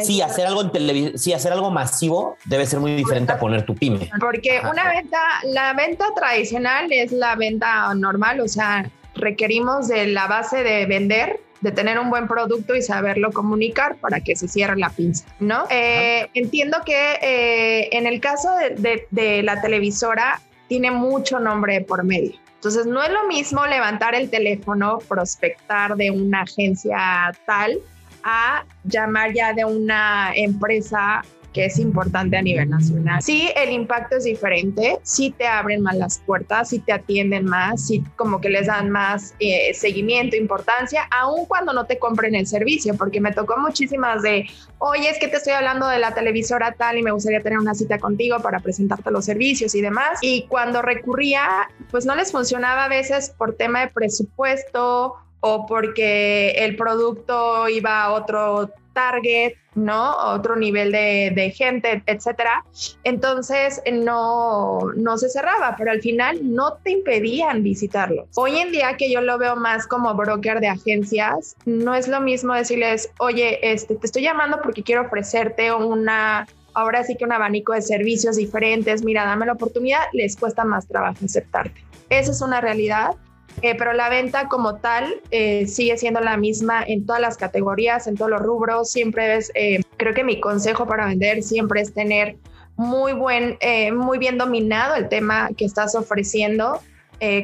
[0.02, 3.66] Sí, hacer algo en televisión, sí, hacer algo masivo debe ser muy diferente a poner
[3.66, 4.10] tu pyme.
[4.20, 10.28] Porque una venta, la venta tradicional es la venta normal, o sea, requerimos de la
[10.28, 14.78] base de vender, de tener un buen producto y saberlo comunicar para que se cierre
[14.78, 15.66] la pinza, ¿no?
[15.70, 22.04] Eh, entiendo que eh, en el caso de, de la televisora tiene mucho nombre por
[22.04, 22.34] medio.
[22.56, 27.78] Entonces, no es lo mismo levantar el teléfono, prospectar de una agencia tal,
[28.24, 33.22] a llamar ya de una empresa que es importante a nivel nacional.
[33.22, 37.88] Sí, el impacto es diferente, sí te abren más las puertas, sí te atienden más,
[37.88, 42.48] sí como que les dan más eh, seguimiento, importancia, aun cuando no te compren el
[42.48, 46.74] servicio, porque me tocó muchísimas de, oye, es que te estoy hablando de la televisora
[46.74, 50.20] tal y me gustaría tener una cita contigo para presentarte los servicios y demás.
[50.22, 56.52] Y cuando recurría, pues no les funcionaba a veces por tema de presupuesto o porque
[56.52, 60.16] el producto iba a otro target, ¿no?
[60.16, 62.64] Otro nivel de, gente, etcétera.
[63.04, 68.28] Entonces no, no se cerraba, pero al final no te impedían visitarlo.
[68.36, 72.22] Hoy en día que yo lo veo más como broker de agencias, no es lo
[72.22, 77.34] mismo decirles, oye, este, te estoy llamando porque quiero ofrecerte una ahora sí que un
[77.34, 81.84] abanico de servicios diferentes, mira, dame la oportunidad, les cuesta más trabajo aceptarte.
[82.10, 83.12] Esa es una realidad
[83.62, 88.08] eh, pero la venta como tal eh, sigue siendo la misma en todas las categorías,
[88.08, 88.92] en todos los rubros.
[88.92, 92.38] Siempre es, eh, creo que mi consejo para vender siempre es tener
[92.76, 93.58] muy buen,
[93.96, 96.82] muy bien dominado el tema que estás ofreciendo.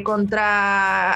[0.03, 1.15] contra,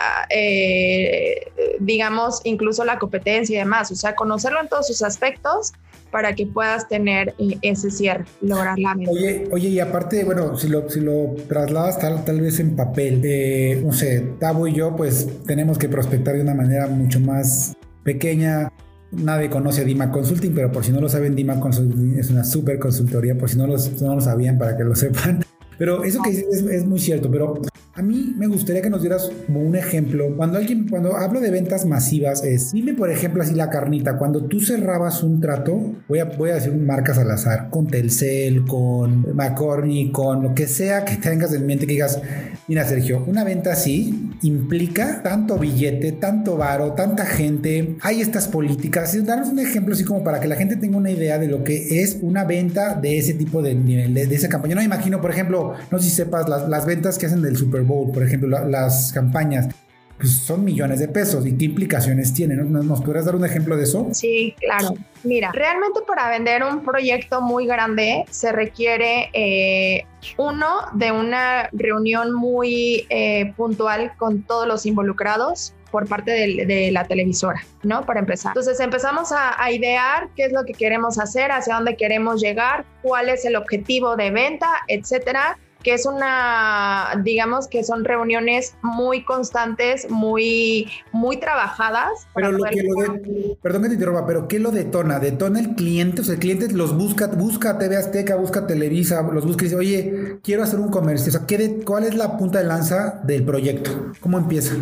[1.80, 3.92] digamos, incluso la competencia y demás.
[3.92, 5.74] O sea, conocerlo en todos sus aspectos
[6.14, 9.12] para que puedas tener eh, ese cierre, lograr la meta.
[9.12, 13.22] Oye, oye, y aparte, bueno, si lo, si lo trasladas tal, tal vez en papel,
[13.24, 17.76] eh, no sé, Tabo y yo, pues tenemos que prospectar de una manera mucho más
[18.04, 18.72] pequeña.
[19.12, 22.44] Nadie conoce a Dima Consulting, pero por si no lo saben, Dima Consulting es una
[22.44, 25.44] super consultoría, por si no, los, no lo sabían, para que lo sepan.
[25.80, 27.60] Pero eso que dices es, es, muy cierto, pero
[27.96, 30.36] a mí me gustaría que nos dieras un ejemplo.
[30.36, 34.46] Cuando alguien, cuando hablo de ventas masivas, es, dime por ejemplo así la carnita, cuando
[34.46, 39.36] tú cerrabas un trato, voy a, voy a decir marcas al azar, con Telcel, con
[39.36, 42.20] McCormick, con lo que sea que tengas en mente que digas,
[42.68, 49.14] mira Sergio, una venta así implica tanto billete, tanto varo, tanta gente, hay estas políticas.
[49.26, 52.02] Danos un ejemplo así como para que la gente tenga una idea de lo que
[52.02, 54.76] es una venta de ese tipo de nivel, de, esa campaña.
[54.76, 58.12] No imagino, por ejemplo, no sé si sepas, las, ventas que hacen del Super Bowl,
[58.12, 59.70] por ejemplo, las campañas,
[60.18, 62.72] pues son millones de pesos y qué implicaciones tienen.
[62.72, 64.08] ¿Nos podrías dar un ejemplo de eso?
[64.12, 64.94] Sí, claro.
[65.24, 70.06] Mira, realmente para vender un proyecto muy grande se requiere eh,
[70.38, 77.06] uno de una reunión muy eh, puntual con todos los involucrados por parte de, la
[77.06, 78.04] televisora, ¿no?
[78.06, 78.52] Para empezar.
[78.52, 82.84] Entonces empezamos a, a, idear qué es lo que queremos hacer, hacia dónde queremos llegar,
[83.04, 89.24] cuál es el objetivo de venta, etcétera que es una, digamos que son reuniones muy
[89.24, 92.28] constantes, muy, muy trabajadas.
[92.34, 95.20] Pero lo que lo de, perdón que te interrumpa, pero ¿qué lo detona?
[95.20, 96.22] ¿Detona el cliente?
[96.22, 99.78] O sea, el cliente los busca, busca TV Azteca, busca Televisa, los busca y dice,
[99.78, 101.30] oye, quiero hacer un comercio.
[101.30, 101.46] O sea,
[101.86, 104.14] ¿cuál es la punta de lanza del proyecto?
[104.22, 104.74] ¿Cómo empieza?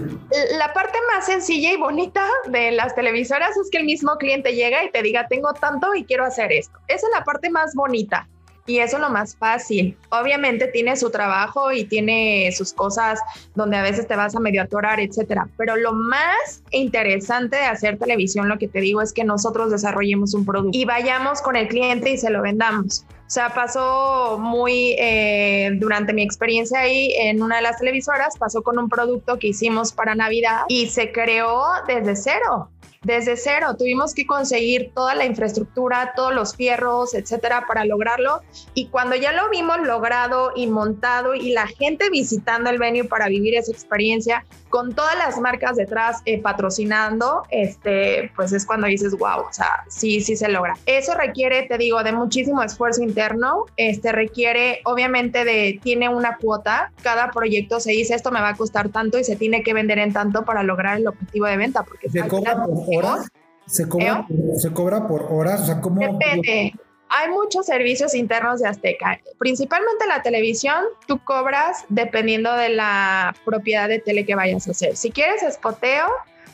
[0.58, 4.84] La parte más sencilla y bonita de las televisoras es que el mismo cliente llega
[4.84, 6.78] y te diga, tengo tanto y quiero hacer esto.
[6.88, 8.28] Esa es la parte más bonita.
[8.67, 9.97] Y eso es lo más fácil.
[10.10, 13.19] Obviamente tiene su trabajo y tiene sus cosas
[13.56, 15.47] donde a veces te vas a medio atorar, etcétera.
[15.58, 20.34] Pero lo más interesante de hacer televisión, lo que te digo, es que nosotros desarrollemos
[20.34, 23.06] un producto y vayamos con el cliente y se lo vendamos.
[23.32, 28.62] O sea, pasó muy, eh, durante mi experiencia ahí en una de las televisoras, pasó
[28.62, 32.70] con un producto que hicimos para Navidad y se creó desde cero
[33.04, 33.76] desde cero.
[33.78, 38.41] Tuvimos que conseguir toda la infraestructura, todos los fierros, etcétera, para lograrlo.
[38.74, 43.28] Y cuando ya lo vimos logrado y montado y la gente visitando el venue para
[43.28, 49.16] vivir esa experiencia, con todas las marcas detrás eh, patrocinando, este, pues es cuando dices,
[49.16, 50.76] wow, o sea, sí, sí se logra.
[50.88, 53.66] Eso requiere, te digo, de muchísimo esfuerzo interno.
[53.78, 56.92] Este requiere, obviamente, de, tiene una cuota.
[57.04, 60.00] Cada proyecto se dice, esto me va a costar tanto y se tiene que vender
[60.00, 61.84] en tanto para lograr el objetivo de venta.
[61.84, 63.28] Porque se cobra horas?
[63.68, 64.58] ¿Se cobra, ¿Eh?
[64.58, 65.62] ¿Se cobra por horas?
[65.62, 66.00] O sea, ¿cómo?
[66.00, 66.74] Depende.
[67.13, 69.19] Hay muchos servicios internos de Azteca.
[69.38, 74.95] Principalmente la televisión, tú cobras dependiendo de la propiedad de tele que vayas a hacer.
[74.95, 76.08] Si quieres espoteo,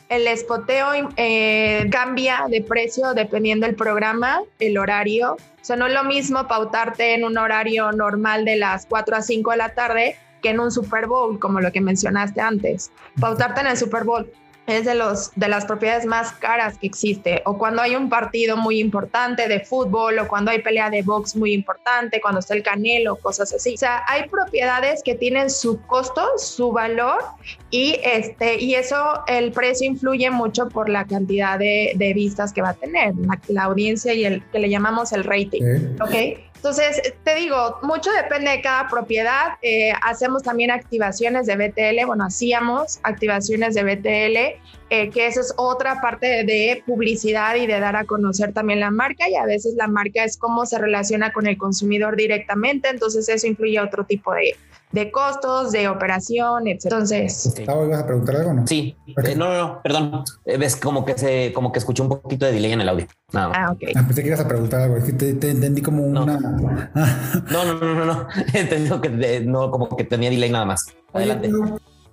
[0.09, 5.33] el espoteo eh, cambia de precio dependiendo del programa, el horario.
[5.33, 9.21] O sea, no es lo mismo pautarte en un horario normal de las 4 a
[9.21, 12.91] 5 de la tarde que en un Super Bowl, como lo que mencionaste antes.
[13.19, 14.27] Pautarte en el Super Bowl
[14.67, 17.41] es de, los, de las propiedades más caras que existe.
[17.45, 21.37] O cuando hay un partido muy importante de fútbol, o cuando hay pelea de box
[21.37, 23.75] muy importante, cuando está el canelo, cosas así.
[23.75, 27.23] O sea, hay propiedades que tienen su costo, su valor,
[27.71, 32.61] y, este, y eso, el precio influye mucho por la cantidad de, de vistas que
[32.61, 33.13] va a tener,
[33.47, 35.61] la, audiencia y el que le llamamos el rating.
[36.01, 36.39] ¿Ok?
[36.57, 39.53] Entonces, te digo, mucho depende de cada propiedad.
[39.61, 45.53] Eh, hacemos también activaciones de BTL, bueno, hacíamos activaciones de BTL, eh, que eso es
[45.57, 49.75] otra parte de publicidad y de dar a conocer también la marca y a veces
[49.75, 54.33] la marca es cómo se relaciona con el consumidor directamente, entonces eso incluye otro tipo
[54.33, 54.55] de,
[54.91, 56.85] de costos, de operación, etc.
[56.85, 58.67] Entonces, ¿ibas a preguntar algo no?
[58.67, 60.23] Sí, eh, no, no, no, perdón.
[60.45, 63.05] Eh, ves como que se, como que escuché un poquito de delay en el audio.
[63.33, 63.81] Nada Ah, ok.
[63.95, 66.25] Ah, pensé que ibas a preguntar algo, es que te, entendí como una.
[67.51, 68.27] no, no, no, no, no.
[68.53, 70.85] Entendí que no, como que tenía delay nada más.
[71.13, 71.49] Adelante.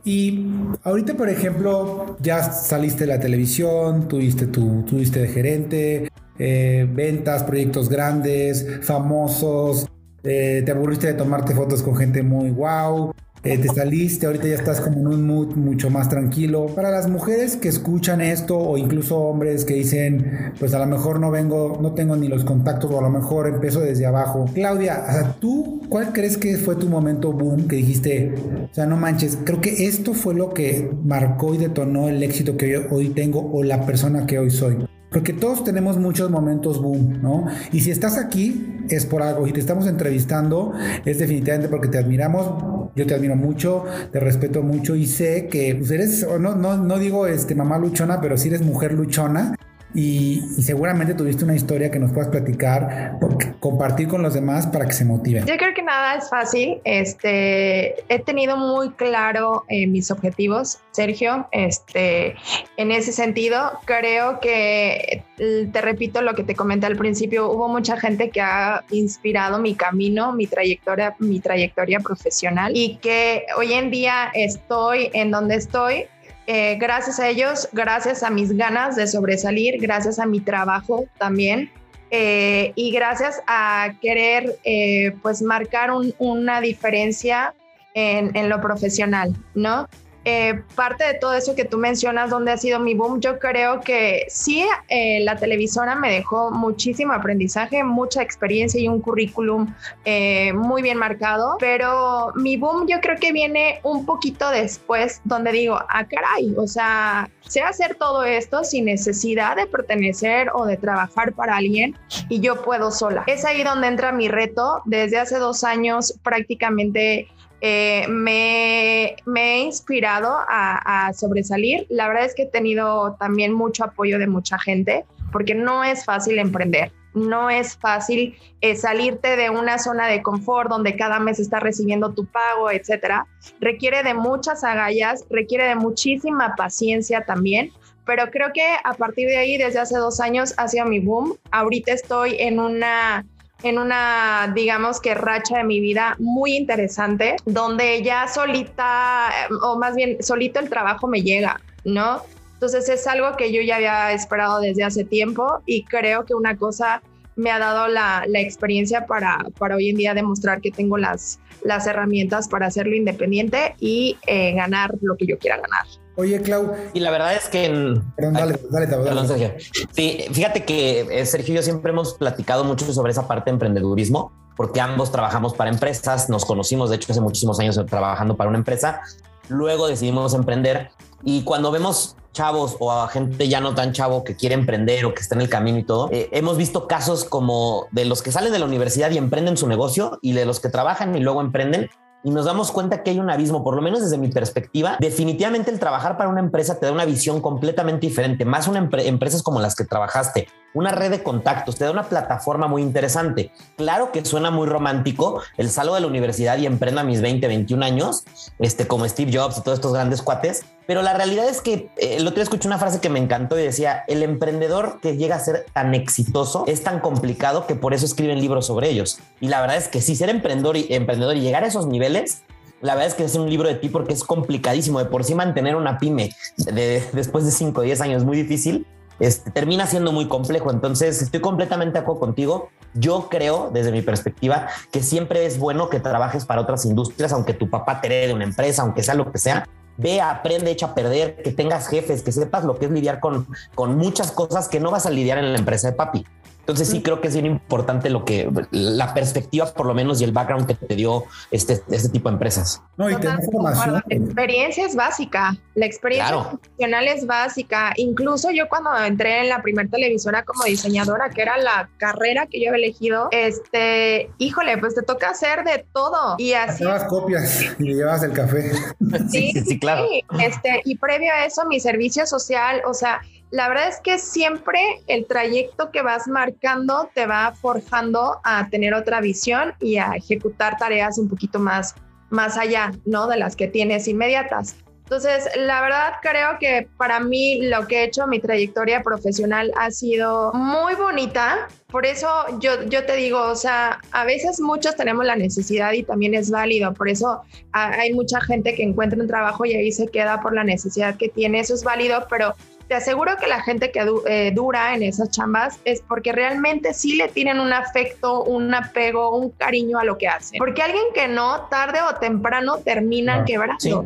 [0.05, 0.47] y
[0.83, 6.09] ahorita, por ejemplo, ya saliste de la televisión, tuviste tu, tuviste de gerente,
[6.39, 9.87] eh, ventas, proyectos grandes, famosos,
[10.25, 13.13] eh, te aburriste de tomarte fotos con gente muy wow,
[13.45, 16.67] eh, te saliste, ahorita ya estás como en un mood mucho más tranquilo.
[16.75, 21.21] Para las mujeres que escuchan esto o incluso hombres que dicen, pues a lo mejor
[21.21, 24.47] no vengo, no tengo ni los contactos o a lo mejor empiezo desde abajo.
[24.55, 28.35] Claudia, ¿tú cuál crees que fue tu momento boom que dijiste,
[28.71, 32.57] o sea, no manches, creo que esto fue lo que marcó y detonó el éxito
[32.57, 34.87] que yo hoy tengo o la persona que hoy soy?
[35.11, 37.47] Porque todos tenemos muchos momentos boom, ¿no?
[37.73, 39.47] Y si estás aquí es por algo.
[39.47, 40.73] Y te estamos entrevistando
[41.05, 42.91] es definitivamente porque te admiramos.
[42.97, 46.99] Yo te admiro mucho, te respeto mucho y sé que pues, eres, no, no, no
[46.99, 49.57] digo este, mamá luchona, pero sí eres mujer luchona
[49.95, 53.19] y, seguramente tuviste una historia que nos puedas platicar,
[53.61, 55.47] compartir con los demás para que se motiven.
[55.47, 56.81] Yo creo que nada es fácil.
[56.85, 61.47] Este, he tenido muy claro eh, mis objetivos, Sergio.
[61.53, 62.35] Este,
[62.77, 67.51] en ese sentido, creo que eh, te repito lo que te comenté al principio.
[67.51, 73.45] Hubo mucha gente que ha inspirado mi camino, mi trayectoria, mi trayectoria profesional y que
[73.57, 76.07] hoy en día estoy en donde estoy
[76.47, 81.71] eh, gracias a ellos, gracias a mis ganas de sobresalir, gracias a mi trabajo también
[82.11, 87.55] eh, y gracias a querer eh, pues marcar una diferencia
[87.95, 89.89] en, en, lo profesional, ¿no?
[90.25, 93.81] Eh, parte de todo eso que tú mencionas, donde ha sido mi boom, yo creo
[93.81, 100.53] que sí, eh, la televisora me dejó muchísimo aprendizaje, mucha experiencia y un currículum eh,
[100.55, 105.79] muy bien marcado, pero mi boom yo creo que viene un poquito después, donde digo,
[105.89, 111.33] ah, caray, o sea, sé hacer todo esto sin necesidad de pertenecer o de trabajar
[111.33, 111.97] para alguien
[112.29, 113.25] y yo puedo sola.
[113.27, 114.83] Es ahí donde entra mi reto.
[114.87, 117.29] Desde hace dos años prácticamente
[117.67, 121.87] eh, me, he inspirado a, sobresalir.
[121.89, 126.05] La verdad es que he tenido también mucho apoyo de mucha gente, porque no es
[126.05, 126.93] fácil emprender.
[127.15, 132.13] No es fácil eh, salirte de una zona de confort donde cada mes estás recibiendo
[132.13, 133.27] tu pago, etcétera.
[133.61, 137.73] Requiere de muchas agallas, requiere de muchísima paciencia también,
[138.05, 141.39] pero creo que a partir de ahí, desde hace dos años, ha sido mi boom.
[141.51, 143.25] Ahorita estoy en una
[143.63, 149.31] en una, digamos que racha de mi vida muy interesante, donde ya solita,
[149.63, 152.23] o más bien solito el trabajo me llega, ¿no?
[152.55, 156.57] Entonces es algo que yo ya había esperado desde hace tiempo y creo que una
[156.57, 157.03] cosa
[157.37, 161.41] me ha dado la, la experiencia para, para hoy en día demostrar que tengo las,
[161.63, 165.85] las herramientas para hacerlo independiente y eh, ganar lo que yo quiera ganar.
[166.17, 166.73] Oye, Clau.
[166.93, 167.69] Y la verdad es que.
[168.17, 169.53] Perdón, dale, dale, dale, Perdón, Sergio.
[169.93, 173.55] Sí, fíjate que eh, Sergio y yo siempre hemos platicado mucho sobre esa parte de
[173.55, 178.49] emprendedurismo, porque ambos trabajamos para empresas, nos conocimos, de hecho, hace muchísimos años trabajando para
[178.49, 179.03] una empresa.
[179.49, 180.91] Luego decidimos emprender
[181.25, 185.15] y cuando vemos chavos o a gente ya no tan chavo que quiere emprender o
[185.15, 188.33] que está en el camino y todo, eh, hemos visto casos como de los que
[188.33, 191.41] salen de la universidad y emprenden su negocio y de los que trabajan y luego
[191.41, 191.89] emprenden
[192.25, 194.97] y nos damos cuenta que hay un abismo, por lo menos desde mi perspectiva.
[194.99, 199.43] Definitivamente el trabajar para una empresa te da una visión completamente diferente, más una empresas
[199.43, 203.51] como las que trabajaste, una red de contactos, te da una plataforma muy interesante.
[203.77, 207.47] Claro que suena muy romántico el salgo de la universidad y emprendo a mis 20,
[207.47, 208.25] 21 años,
[208.59, 212.17] este, como Steve Jobs y todos estos grandes cuates, pero la realidad es que eh,
[212.17, 215.37] el otro día escuché una frase que me encantó y decía, el emprendedor que llega
[215.37, 219.19] a ser tan exitoso es tan complicado que por eso escriben libros sobre ellos.
[219.41, 222.43] Y la verdad es que sí, ser emprendedor y, emprendedor y llegar a esos niveles
[222.81, 224.99] la verdad es que es un libro de ti porque es complicadísimo.
[224.99, 228.37] De por sí mantener una pyme de, después de 5 o 10 años es muy
[228.37, 228.87] difícil.
[229.21, 230.71] Este, termina siendo muy complejo.
[230.71, 232.69] Entonces, estoy completamente de acuerdo contigo.
[232.95, 237.55] Yo creo, desde mi perspectiva, que siempre es bueno que trabajes para otras industrias, aunque
[237.55, 239.69] tu papá te herede una empresa, aunque sea lo que sea.
[239.97, 243.47] Ve, aprende, echa a perder, que tengas jefes, que sepas lo que es lidiar con,
[243.75, 246.25] con muchas cosas que no vas a lidiar en la empresa de papi.
[246.65, 250.25] Entonces sí creo que es bien importante lo que la perspectiva por lo menos y
[250.25, 252.83] el background que te dio este, este tipo de empresas.
[252.97, 253.95] No, y tener formación.
[253.95, 257.93] La experiencia es básica, la experiencia profesional es básica.
[257.97, 262.63] Incluso yo cuando entré en la primera televisora como diseñadora, que era la carrera que
[262.63, 266.37] yo había elegido, este, híjole, pues te toca hacer de todo.
[266.39, 266.85] Y así.
[266.85, 268.73] Llevas copias y llevas el café.
[269.31, 270.07] Sí, sí, sí, claro.
[270.41, 273.21] este, y previo a eso, mi servicio social, o sea,
[273.55, 278.95] la verdad es que siempre el trayecto que vas marcando te va forjando a tener
[278.95, 281.95] otra visión y a ejecutar tareas un poquito más,
[282.31, 283.29] más allá, ¿no?
[283.29, 284.75] De las que tienes inmediatas.
[285.05, 289.93] Entonces, la verdad creo que para mí lo que he hecho, mi trayectoria profesional ha
[289.93, 291.69] sido muy bonita.
[291.93, 292.27] Por eso
[292.59, 296.51] yo, yo te digo, o sea, a veces muchos tenemos la necesidad y también es
[296.51, 296.93] válido.
[296.95, 300.65] Por eso hay mucha gente que encuentra un trabajo y ahí se queda por la
[300.65, 301.61] necesidad que tiene.
[301.61, 302.57] Eso es válido, pero
[302.89, 307.17] te aseguro que la gente que eh, dura en esas chambas es porque realmente sí
[307.17, 310.59] le tienen un afecto, un apego, un cariño a lo que hacen.
[310.59, 314.05] Porque alguien que no, tarde o temprano termina ah, quebrando.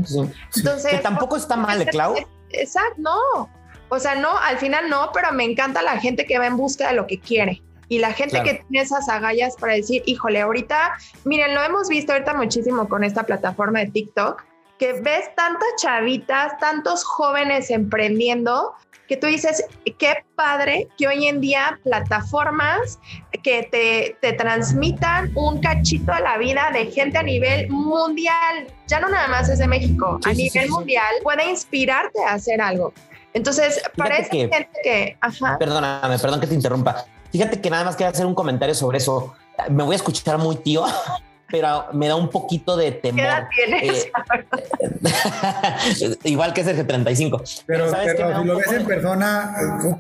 [0.56, 2.16] Entonces, que tampoco está mal, Clau.
[2.50, 3.50] Exacto, no.
[3.90, 6.88] O sea, no, al final no, pero me encanta la gente que va en busca
[6.88, 7.62] de lo que quiere.
[7.88, 12.12] Y la gente que tiene esas agallas para decir, híjole, ahorita, miren, lo hemos visto
[12.12, 14.44] ahorita muchísimo con esta plataforma de TikTok,
[14.78, 18.74] que ves tantas chavitas, tantos jóvenes emprendiendo,
[19.08, 19.64] que tú dices,
[19.98, 22.98] qué padre que hoy en día plataformas
[23.42, 29.00] que te, te, transmitan un cachito de la vida de gente a nivel mundial, ya
[29.00, 32.92] no nada más es de México, a nivel mundial, puede inspirarte a hacer algo.
[33.32, 35.16] Entonces, parece que, gente que...
[35.20, 35.58] Ajá.
[35.58, 37.04] Perdóname, perdón que te interrumpa.
[37.32, 39.34] Fíjate que nada más quiero hacer un comentario sobre eso.
[39.70, 40.84] Me voy a escuchar muy tío,
[41.50, 43.16] pero me da un poquito de temor.
[43.16, 44.04] ¿Qué edad tienes?
[44.04, 44.12] Eh,
[46.24, 47.42] igual que ese 35.
[47.66, 49.54] Pero, pero si lo ves en persona,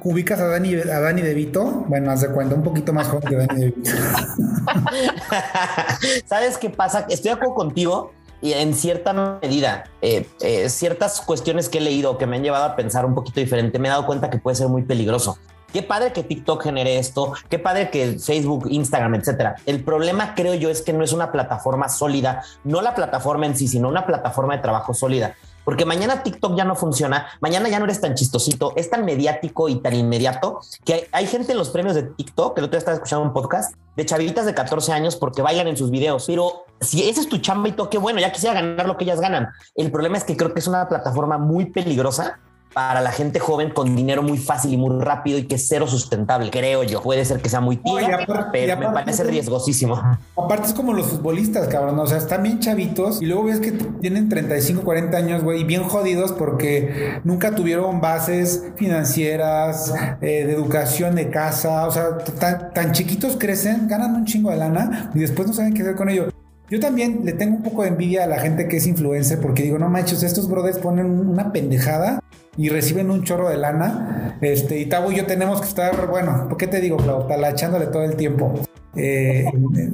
[0.04, 3.28] ubicas a Dani, a Dani De Vito, bueno, haz de cuenta, un poquito más joven
[3.28, 3.90] que Dani De Vito.
[6.26, 7.06] ¿Sabes qué pasa?
[7.08, 12.18] Estoy de acuerdo contigo y en cierta medida, eh, eh, ciertas cuestiones que he leído
[12.18, 14.56] que me han llevado a pensar un poquito diferente, me he dado cuenta que puede
[14.56, 15.38] ser muy peligroso.
[15.72, 19.56] Qué padre que TikTok genere esto, qué padre que Facebook, Instagram, etcétera.
[19.66, 23.54] El problema, creo yo, es que no es una plataforma sólida, no la plataforma en
[23.54, 25.34] sí, sino una plataforma de trabajo sólida.
[25.68, 29.68] Porque mañana TikTok ya no funciona, mañana ya no eres tan chistosito, es tan mediático
[29.68, 32.78] y tan inmediato que hay, gente en los premios de TikTok, que el otro día
[32.78, 36.24] estaba escuchando un podcast, de chavitas de 14 años porque bailan en sus videos.
[36.26, 39.04] Pero si ese es tu chamba y todo, qué bueno, ya quisiera ganar lo que
[39.04, 39.48] ellas ganan.
[39.74, 42.40] El problema es que creo que es una plataforma muy peligrosa
[42.72, 45.86] para la gente joven con dinero muy fácil y muy rápido y que es cero
[45.86, 47.02] sustentable, creo yo.
[47.02, 50.00] Puede ser que sea muy tía, pero me parece riesgosísimo.
[50.36, 53.72] Aparte es como los futbolistas, cabrón, o sea, están bien chavitos y luego ves que
[53.72, 60.52] tienen 35, 40 años, güey, y bien jodidos porque nunca tuvieron bases financieras, eh, de
[60.52, 65.20] educación de casa, o sea, tan, tan chiquitos crecen, ganan un chingo de lana y
[65.20, 66.28] después no saben qué hacer con ello.
[66.70, 69.62] Yo también le tengo un poco de envidia a la gente que es influencer porque
[69.62, 72.20] digo, no manches, estos brothers ponen una pendejada
[72.58, 74.36] y reciben un chorro de lana.
[74.42, 77.26] Este, y Tabo y yo tenemos que estar, bueno, ¿por qué te digo, Clau?
[77.26, 78.54] Talachándole todo el tiempo
[78.96, 79.46] eh,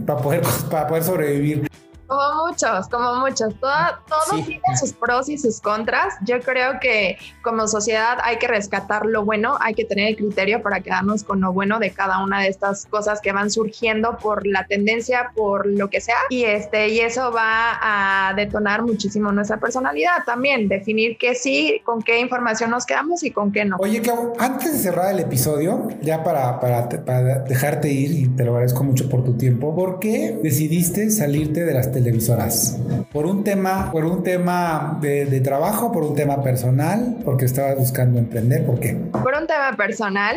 [0.05, 1.69] para, poder, para poder sobrevivir.
[2.07, 3.55] Como muchos, como muchos.
[3.61, 3.73] Todo,
[4.09, 6.15] todo tiene sus pros y sus contras.
[6.27, 10.63] Yo creo que como sociedad hay que rescatar lo bueno, hay que tener el criterio
[10.63, 14.47] para quedarnos con lo bueno de cada una de estas cosas que van surgiendo por
[14.47, 16.17] la tendencia, por lo que sea.
[16.31, 20.69] Y este, y eso va a detonar muchísimo nuestra personalidad también.
[20.69, 23.77] Definir qué sí, con qué información nos quedamos y con qué no.
[23.79, 28.45] Oye, que antes de cerrar el episodio, ya para, para, para dejarte ir, y te
[28.45, 32.79] lo agradezco mucho por tu tiempo, ¿por qué decidiste salirte de las televisoras?
[33.13, 38.19] ¿Por un tema, por un tema de, trabajo, por un tema personal, porque estabas buscando
[38.19, 38.67] emprender?
[38.67, 38.95] ¿Por qué?
[39.13, 40.37] Por un tema personal,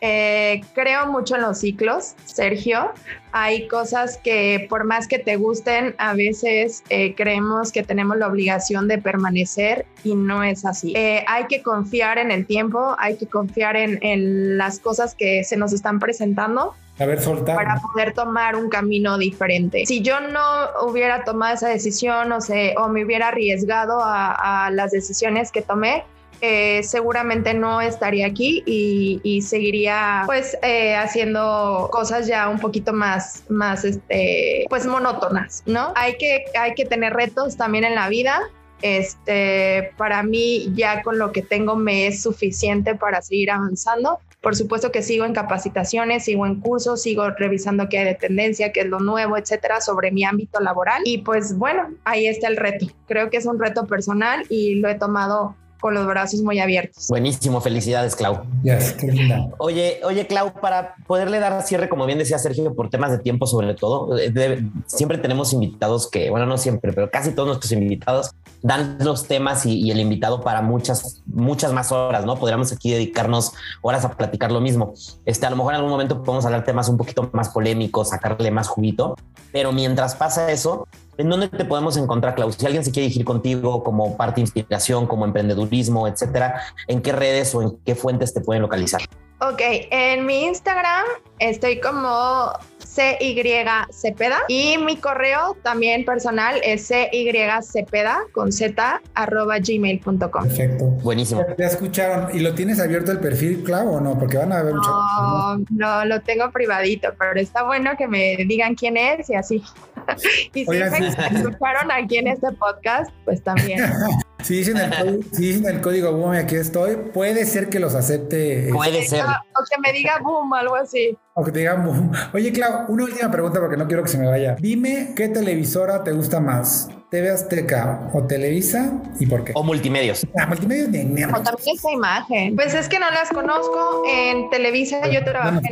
[0.00, 2.92] eh, creo mucho en los ciclos, Sergio.
[3.32, 8.28] Hay cosas que por más que te gusten, a veces eh, creemos que tenemos la
[8.28, 10.92] obligación de permanecer y no es así.
[10.94, 15.44] Eh, hay que confiar en el tiempo, hay que confiar en, en las cosas que
[15.44, 16.74] se nos están presentando
[17.20, 17.56] soltar.
[17.56, 19.86] Para poder tomar un camino diferente.
[19.86, 20.42] Si yo no
[20.82, 26.04] hubiera tomado esa decisión, o, sé, o me hubiera arriesgado a, las decisiones que tomé,
[26.40, 33.44] eh, seguramente no estaría aquí y, seguiría pues eh, haciendo cosas ya un poquito más,
[33.48, 35.92] más este, pues monótonas, ¿no?
[35.96, 38.40] Hay que, hay que tener retos también en la vida.
[38.82, 44.20] Este, para mí ya con lo que tengo me es suficiente para seguir avanzando.
[44.40, 48.72] Por supuesto que sigo en capacitaciones, sigo en cursos, sigo revisando qué hay de tendencia,
[48.72, 51.02] qué es lo nuevo, etcétera, sobre mi ámbito laboral.
[51.04, 52.86] Y pues bueno, ahí está el reto.
[53.08, 57.08] Creo que es un reto personal y lo he tomado con los brazos muy abiertos.
[57.08, 58.42] Buenísimo, felicidades, Clau.
[58.62, 59.48] Yes, qué linda.
[59.58, 63.46] Oye, oye, Clau, para poderle dar cierre, como bien decía Sergio, por temas de tiempo
[63.46, 68.30] sobre todo, eh, siempre tenemos invitados que, bueno, no siempre, pero casi todos nuestros invitados
[68.62, 72.36] dan los temas y, el invitado para muchas, muchas más horas, ¿no?
[72.36, 73.52] Podríamos aquí dedicarnos
[73.82, 74.94] horas a platicar lo mismo.
[75.24, 78.50] Este, a lo mejor en algún momento podemos hablar temas un poquito más polémicos, sacarle
[78.50, 79.16] más juguito,
[79.52, 80.86] pero mientras pasa eso,
[81.18, 82.54] ¿En dónde te podemos encontrar, Klaus?
[82.54, 87.10] Si alguien se quiere dirigir contigo como parte de inspiración, como emprendedurismo, etcétera, ¿en qué
[87.10, 89.00] redes o en qué fuentes te pueden localizar?
[89.40, 89.60] Ok,
[89.90, 91.04] en mi Instagram
[91.40, 92.52] estoy como
[92.98, 93.44] CY
[93.92, 100.42] Cepeda y mi correo también personal es CYCepeda con Z arroba gmail.com.
[100.42, 100.84] Perfecto.
[100.84, 101.44] Buenísimo.
[101.56, 102.36] ¿Te escucharon?
[102.36, 104.18] ¿Y lo tienes abierto el perfil, Clau, o no?
[104.18, 104.90] Porque van a ver mucho.
[104.90, 109.62] No, no, lo tengo privadito, pero está bueno que me digan quién es y así.
[110.54, 113.80] y si me escucharon aquí en este podcast, pues también.
[114.42, 117.94] Si dicen el código, si dicen el código boom aquí estoy, puede ser que los
[117.94, 118.70] acepte.
[118.72, 119.24] Puede ser.
[119.24, 121.16] O que me diga boom, algo así.
[121.34, 122.12] O que te diga boom.
[122.32, 124.56] Oye, Clau, una última pregunta porque no quiero que se me vaya.
[124.58, 126.88] Dime qué televisora te gusta más.
[127.10, 129.52] ¿TV Azteca o Televisa y por qué?
[129.54, 130.26] O multimedios.
[130.38, 132.54] Ah, multimedios de O también esa imagen.
[132.54, 134.02] Pues es que no las conozco.
[134.06, 135.68] En Televisa yo trabajé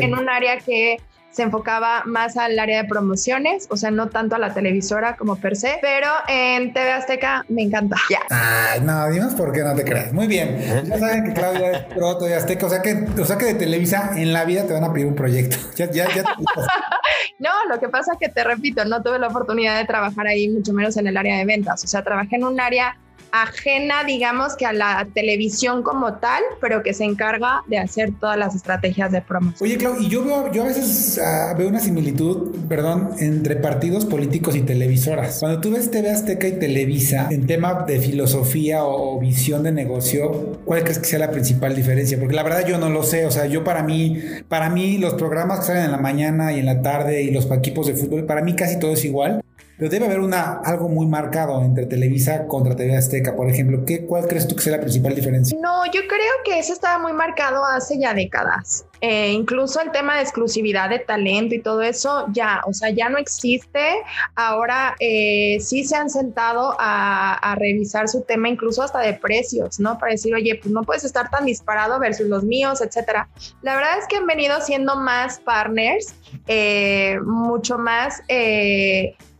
[0.00, 0.96] en un área que
[1.34, 5.34] se enfocaba más al área de promociones, o sea, no tanto a la televisora como
[5.34, 7.96] per se, pero en TV Azteca me encanta.
[8.08, 8.20] Ya.
[8.30, 10.12] Ay, no, dinos por qué no te creas.
[10.12, 10.56] Muy bien.
[10.84, 13.54] Ya saben que Claudia es pro TV Azteca, o sea que, o sea que de
[13.54, 15.56] Televisa en la vida te van a pedir un proyecto.
[15.74, 16.22] Ya, ya, ya.
[17.40, 20.48] no, lo que pasa es que te repito, no tuve la oportunidad de trabajar ahí,
[20.48, 21.82] mucho menos en el área de ventas.
[21.82, 22.96] O sea, trabajé en un área
[23.42, 28.38] ajena, digamos, que a la televisión como tal, pero que se encarga de hacer todas
[28.38, 29.68] las estrategias de promoción.
[29.68, 34.04] Oye, Clau, y yo veo, yo a veces ah, veo una similitud, perdón, entre partidos
[34.04, 35.38] políticos y televisoras.
[35.40, 40.60] Cuando tú ves TV Azteca y Televisa en tema de filosofía o visión de negocio,
[40.64, 42.18] ¿cuál crees que sea la principal diferencia?
[42.18, 45.14] Porque la verdad yo no lo sé, o sea, yo para mí, para mí los
[45.14, 48.26] programas que salen en la mañana y en la tarde y los equipos de fútbol,
[48.26, 49.42] para mí casi todo es igual.
[49.76, 53.84] Pero debe haber una, algo muy marcado entre Televisa contra TV Azteca, por ejemplo.
[53.84, 55.58] ¿qué, ¿Cuál crees tú que sea la principal diferencia?
[55.60, 58.86] No, yo creo que eso estaba muy marcado hace ya décadas.
[59.00, 63.08] Eh, incluso el tema de exclusividad de talento y todo eso ya, o sea, ya
[63.08, 63.96] no existe.
[64.36, 69.80] Ahora eh, sí se han sentado a, a, revisar su tema, incluso hasta de precios,
[69.80, 69.98] ¿no?
[69.98, 73.28] Para decir, oye, pues no puedes estar tan disparado versus los míos, etcétera.
[73.62, 76.14] La verdad es que han venido siendo más partners,
[76.46, 78.22] eh, mucho más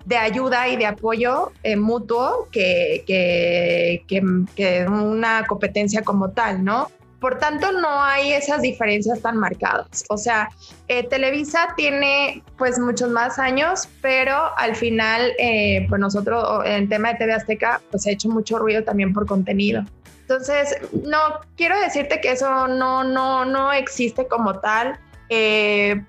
[0.04, 6.90] de ayuda y de apoyo eh, mutuo que, que, una competencia como tal, ¿no?
[7.20, 10.04] Por tanto, no hay esas diferencias tan marcadas.
[10.10, 10.50] O sea,
[10.88, 17.12] eh, Televisa tiene pues muchos más años, pero al final, eh, pues nosotros en tema
[17.12, 19.84] de TV Azteca, pues ha hecho mucho ruido también por contenido.
[20.20, 21.18] Entonces, no,
[21.56, 24.98] quiero decirte que eso no, no, no existe como tal.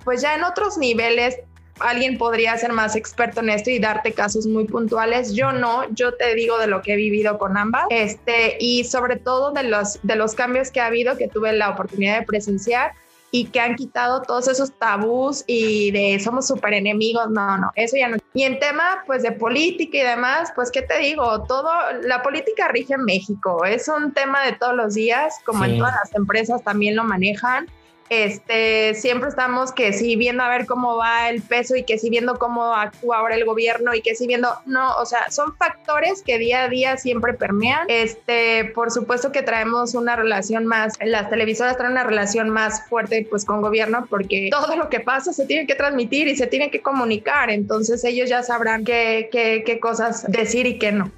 [0.03, 1.37] pues ya en otros niveles
[1.79, 5.33] alguien podría ser más experto en esto y darte casos muy puntuales.
[5.33, 9.17] Yo no, yo te digo de lo que he vivido con ambas, este, y sobre
[9.17, 12.93] todo de los, de los cambios que ha habido que tuve la oportunidad de presenciar
[13.31, 17.97] y que han quitado todos esos tabús y de somos súper enemigos, no, no, eso
[17.97, 18.17] ya no.
[18.33, 21.69] Y en tema pues de política y demás, pues qué te digo, todo,
[22.03, 25.95] la política rige en México, es un tema de todos los días, como en todas
[25.95, 27.67] las empresas también lo manejan
[28.09, 32.09] este, siempre estamos que sí viendo a ver cómo va el peso y que sí
[32.09, 36.21] viendo cómo actúa ahora el gobierno y que sí viendo, no, o sea, son factores
[36.21, 37.85] que día a día siempre permean.
[37.87, 43.25] Este, por supuesto que traemos una relación más, las televisoras traen una relación más fuerte
[43.29, 46.69] pues con gobierno porque todo lo que pasa se tiene que transmitir y se tiene
[46.69, 51.11] que comunicar, entonces ellos ya sabrán qué, qué, qué cosas decir y qué no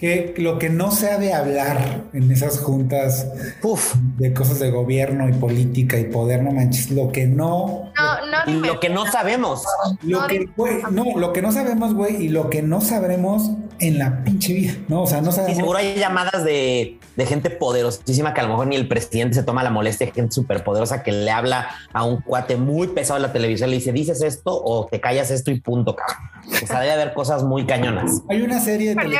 [0.00, 3.28] que lo que no se ha de hablar en esas juntas
[4.16, 7.92] de cosas de gobierno y política y poder, no manches, lo que no...
[7.94, 9.62] No, no, lo que no sabemos.
[10.02, 10.48] Lo que,
[10.90, 13.50] no, lo que no sabemos, güey, y lo que no sabremos
[13.80, 15.02] en la pinche vida, ¿no?
[15.02, 15.56] O sea, no sabemos.
[15.56, 19.34] Sí, seguro hay llamadas de, de, gente poderosísima que a lo mejor ni el presidente
[19.34, 23.16] se toma la molestia, gente súper poderosa que le habla a un cuate muy pesado
[23.16, 26.16] en la televisión, le dice, dices esto o te callas esto y punto, cabrón.
[26.62, 28.22] O sea, debe haber cosas muy cañonas.
[28.28, 29.10] Hay una serie de...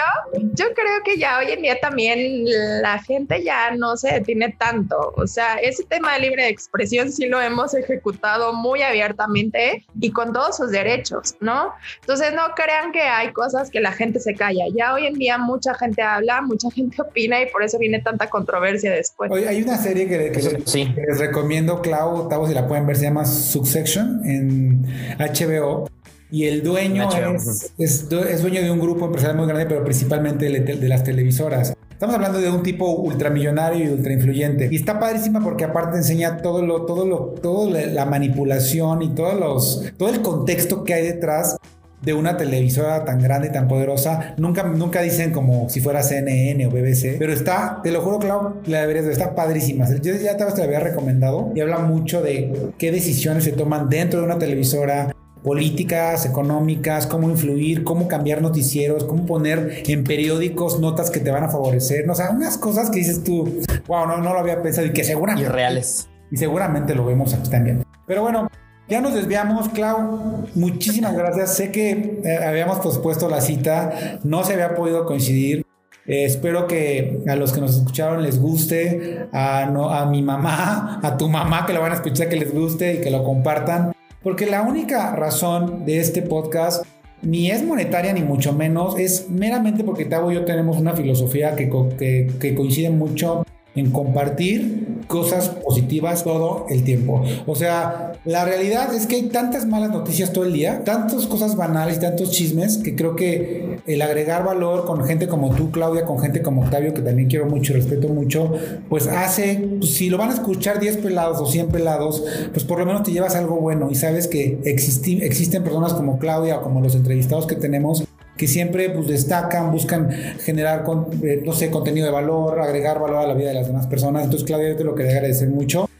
[0.55, 2.45] Yo, creo que ya hoy en día también
[2.83, 5.13] la gente ya no se detiene tanto.
[5.17, 10.33] O sea, ese tema de libre expresión sí lo hemos ejecutado muy abiertamente y con
[10.33, 11.73] todos sus derechos, ¿no?
[12.01, 14.50] Entonces no crean que hay cosas que la gente se calla.
[14.53, 18.29] Ya hoy en día mucha gente habla, mucha gente opina y por eso viene tanta
[18.29, 19.31] controversia después.
[19.31, 23.25] Oye, hay una serie que, les recomiendo, Clau, Tavo, si la pueden ver, se llama
[23.25, 24.87] Succession en
[25.19, 25.89] HBO
[26.31, 30.89] y el dueño es, es, dueño de un grupo empresarial muy grande, pero principalmente de,
[30.89, 31.75] las televisoras.
[31.91, 34.69] Estamos hablando de un tipo ultramillonario y ultra influyente.
[34.71, 39.39] Y está padrísima porque aparte enseña todo lo, todo lo, toda la manipulación y todos
[39.39, 41.57] los, todo el contexto que hay detrás
[42.03, 44.35] de una televisora tan grande y tan poderosa.
[44.39, 48.55] Nunca, nunca dicen como si fuera CNN o BBC, pero está, te lo juro, Clau,
[48.67, 49.87] la deberías ver, está padrísima.
[50.01, 54.21] Yo ya te la había recomendado y habla mucho de qué decisiones se toman dentro
[54.21, 61.11] de una televisora, políticas económicas, cómo influir, cómo cambiar noticieros, cómo poner en periódicos notas
[61.11, 64.33] que te van a favorecer, o sea, unas cosas que dices tú, wow, no, no
[64.35, 65.51] lo había pensado y que seguramente...
[65.51, 66.09] reales.
[66.31, 67.83] Y seguramente lo vemos aquí también.
[68.07, 68.49] Pero bueno,
[68.91, 70.45] ya nos desviamos, Clau.
[70.55, 71.57] Muchísimas gracias.
[71.57, 75.65] Sé que eh, habíamos pospuesto la cita, no se había podido coincidir.
[76.07, 81.01] Eh, espero que a los que nos escucharon les guste, a, no, a mi mamá,
[81.05, 83.93] a tu mamá que lo van a escuchar que les guste y que lo compartan.
[84.23, 86.85] Porque la única razón de este podcast
[87.23, 91.55] ni es monetaria ni mucho menos, es meramente porque Tavo y yo tenemos una filosofía
[91.55, 97.23] que, que, que coincide mucho en compartir cosas positivas todo el tiempo.
[97.47, 101.57] O sea, la realidad es que hay tantas malas noticias todo el día, tantas cosas
[101.57, 106.19] banales, tantos chismes, que creo que el agregar valor con gente como tú, Claudia, con
[106.19, 108.53] gente como Octavio, que también quiero mucho y respeto mucho,
[108.89, 112.79] pues hace, pues, si lo van a escuchar 10 pelados o 100 pelados, pues por
[112.79, 116.81] lo menos te llevas algo bueno y sabes que existen personas como Claudia o como
[116.81, 118.05] los entrevistados que tenemos
[118.41, 120.11] que siempre pues, destacan, buscan
[120.43, 120.83] generar,
[121.23, 124.25] eh, no sé, contenido de valor, agregar valor a la vida de las demás personas.
[124.25, 125.91] Entonces, Claudia, yo te lo quería agradecer mucho.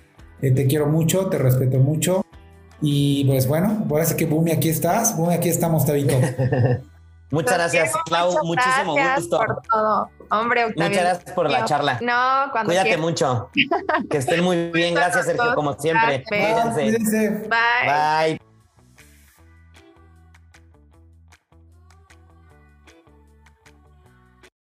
[0.41, 2.25] Eh, te quiero mucho, te respeto mucho.
[2.81, 5.19] Y pues bueno, ahora sí que Bumi, aquí estás.
[5.19, 6.15] Bumi, aquí estamos, Tabito.
[7.31, 8.43] Muchas gracias, Clau.
[8.43, 9.37] Muchísimo gusto.
[9.37, 10.11] Por todo.
[10.31, 10.89] Hombre, Octavio.
[10.89, 11.99] Muchas gracias por la charla.
[12.01, 13.51] No, cuando Cuídate mucho.
[14.09, 14.95] Que estén muy bien.
[14.95, 16.25] Gracias, Sergio, como siempre.
[16.27, 17.31] Cuídense.
[17.51, 18.39] Bye.
[18.39, 18.50] Bye.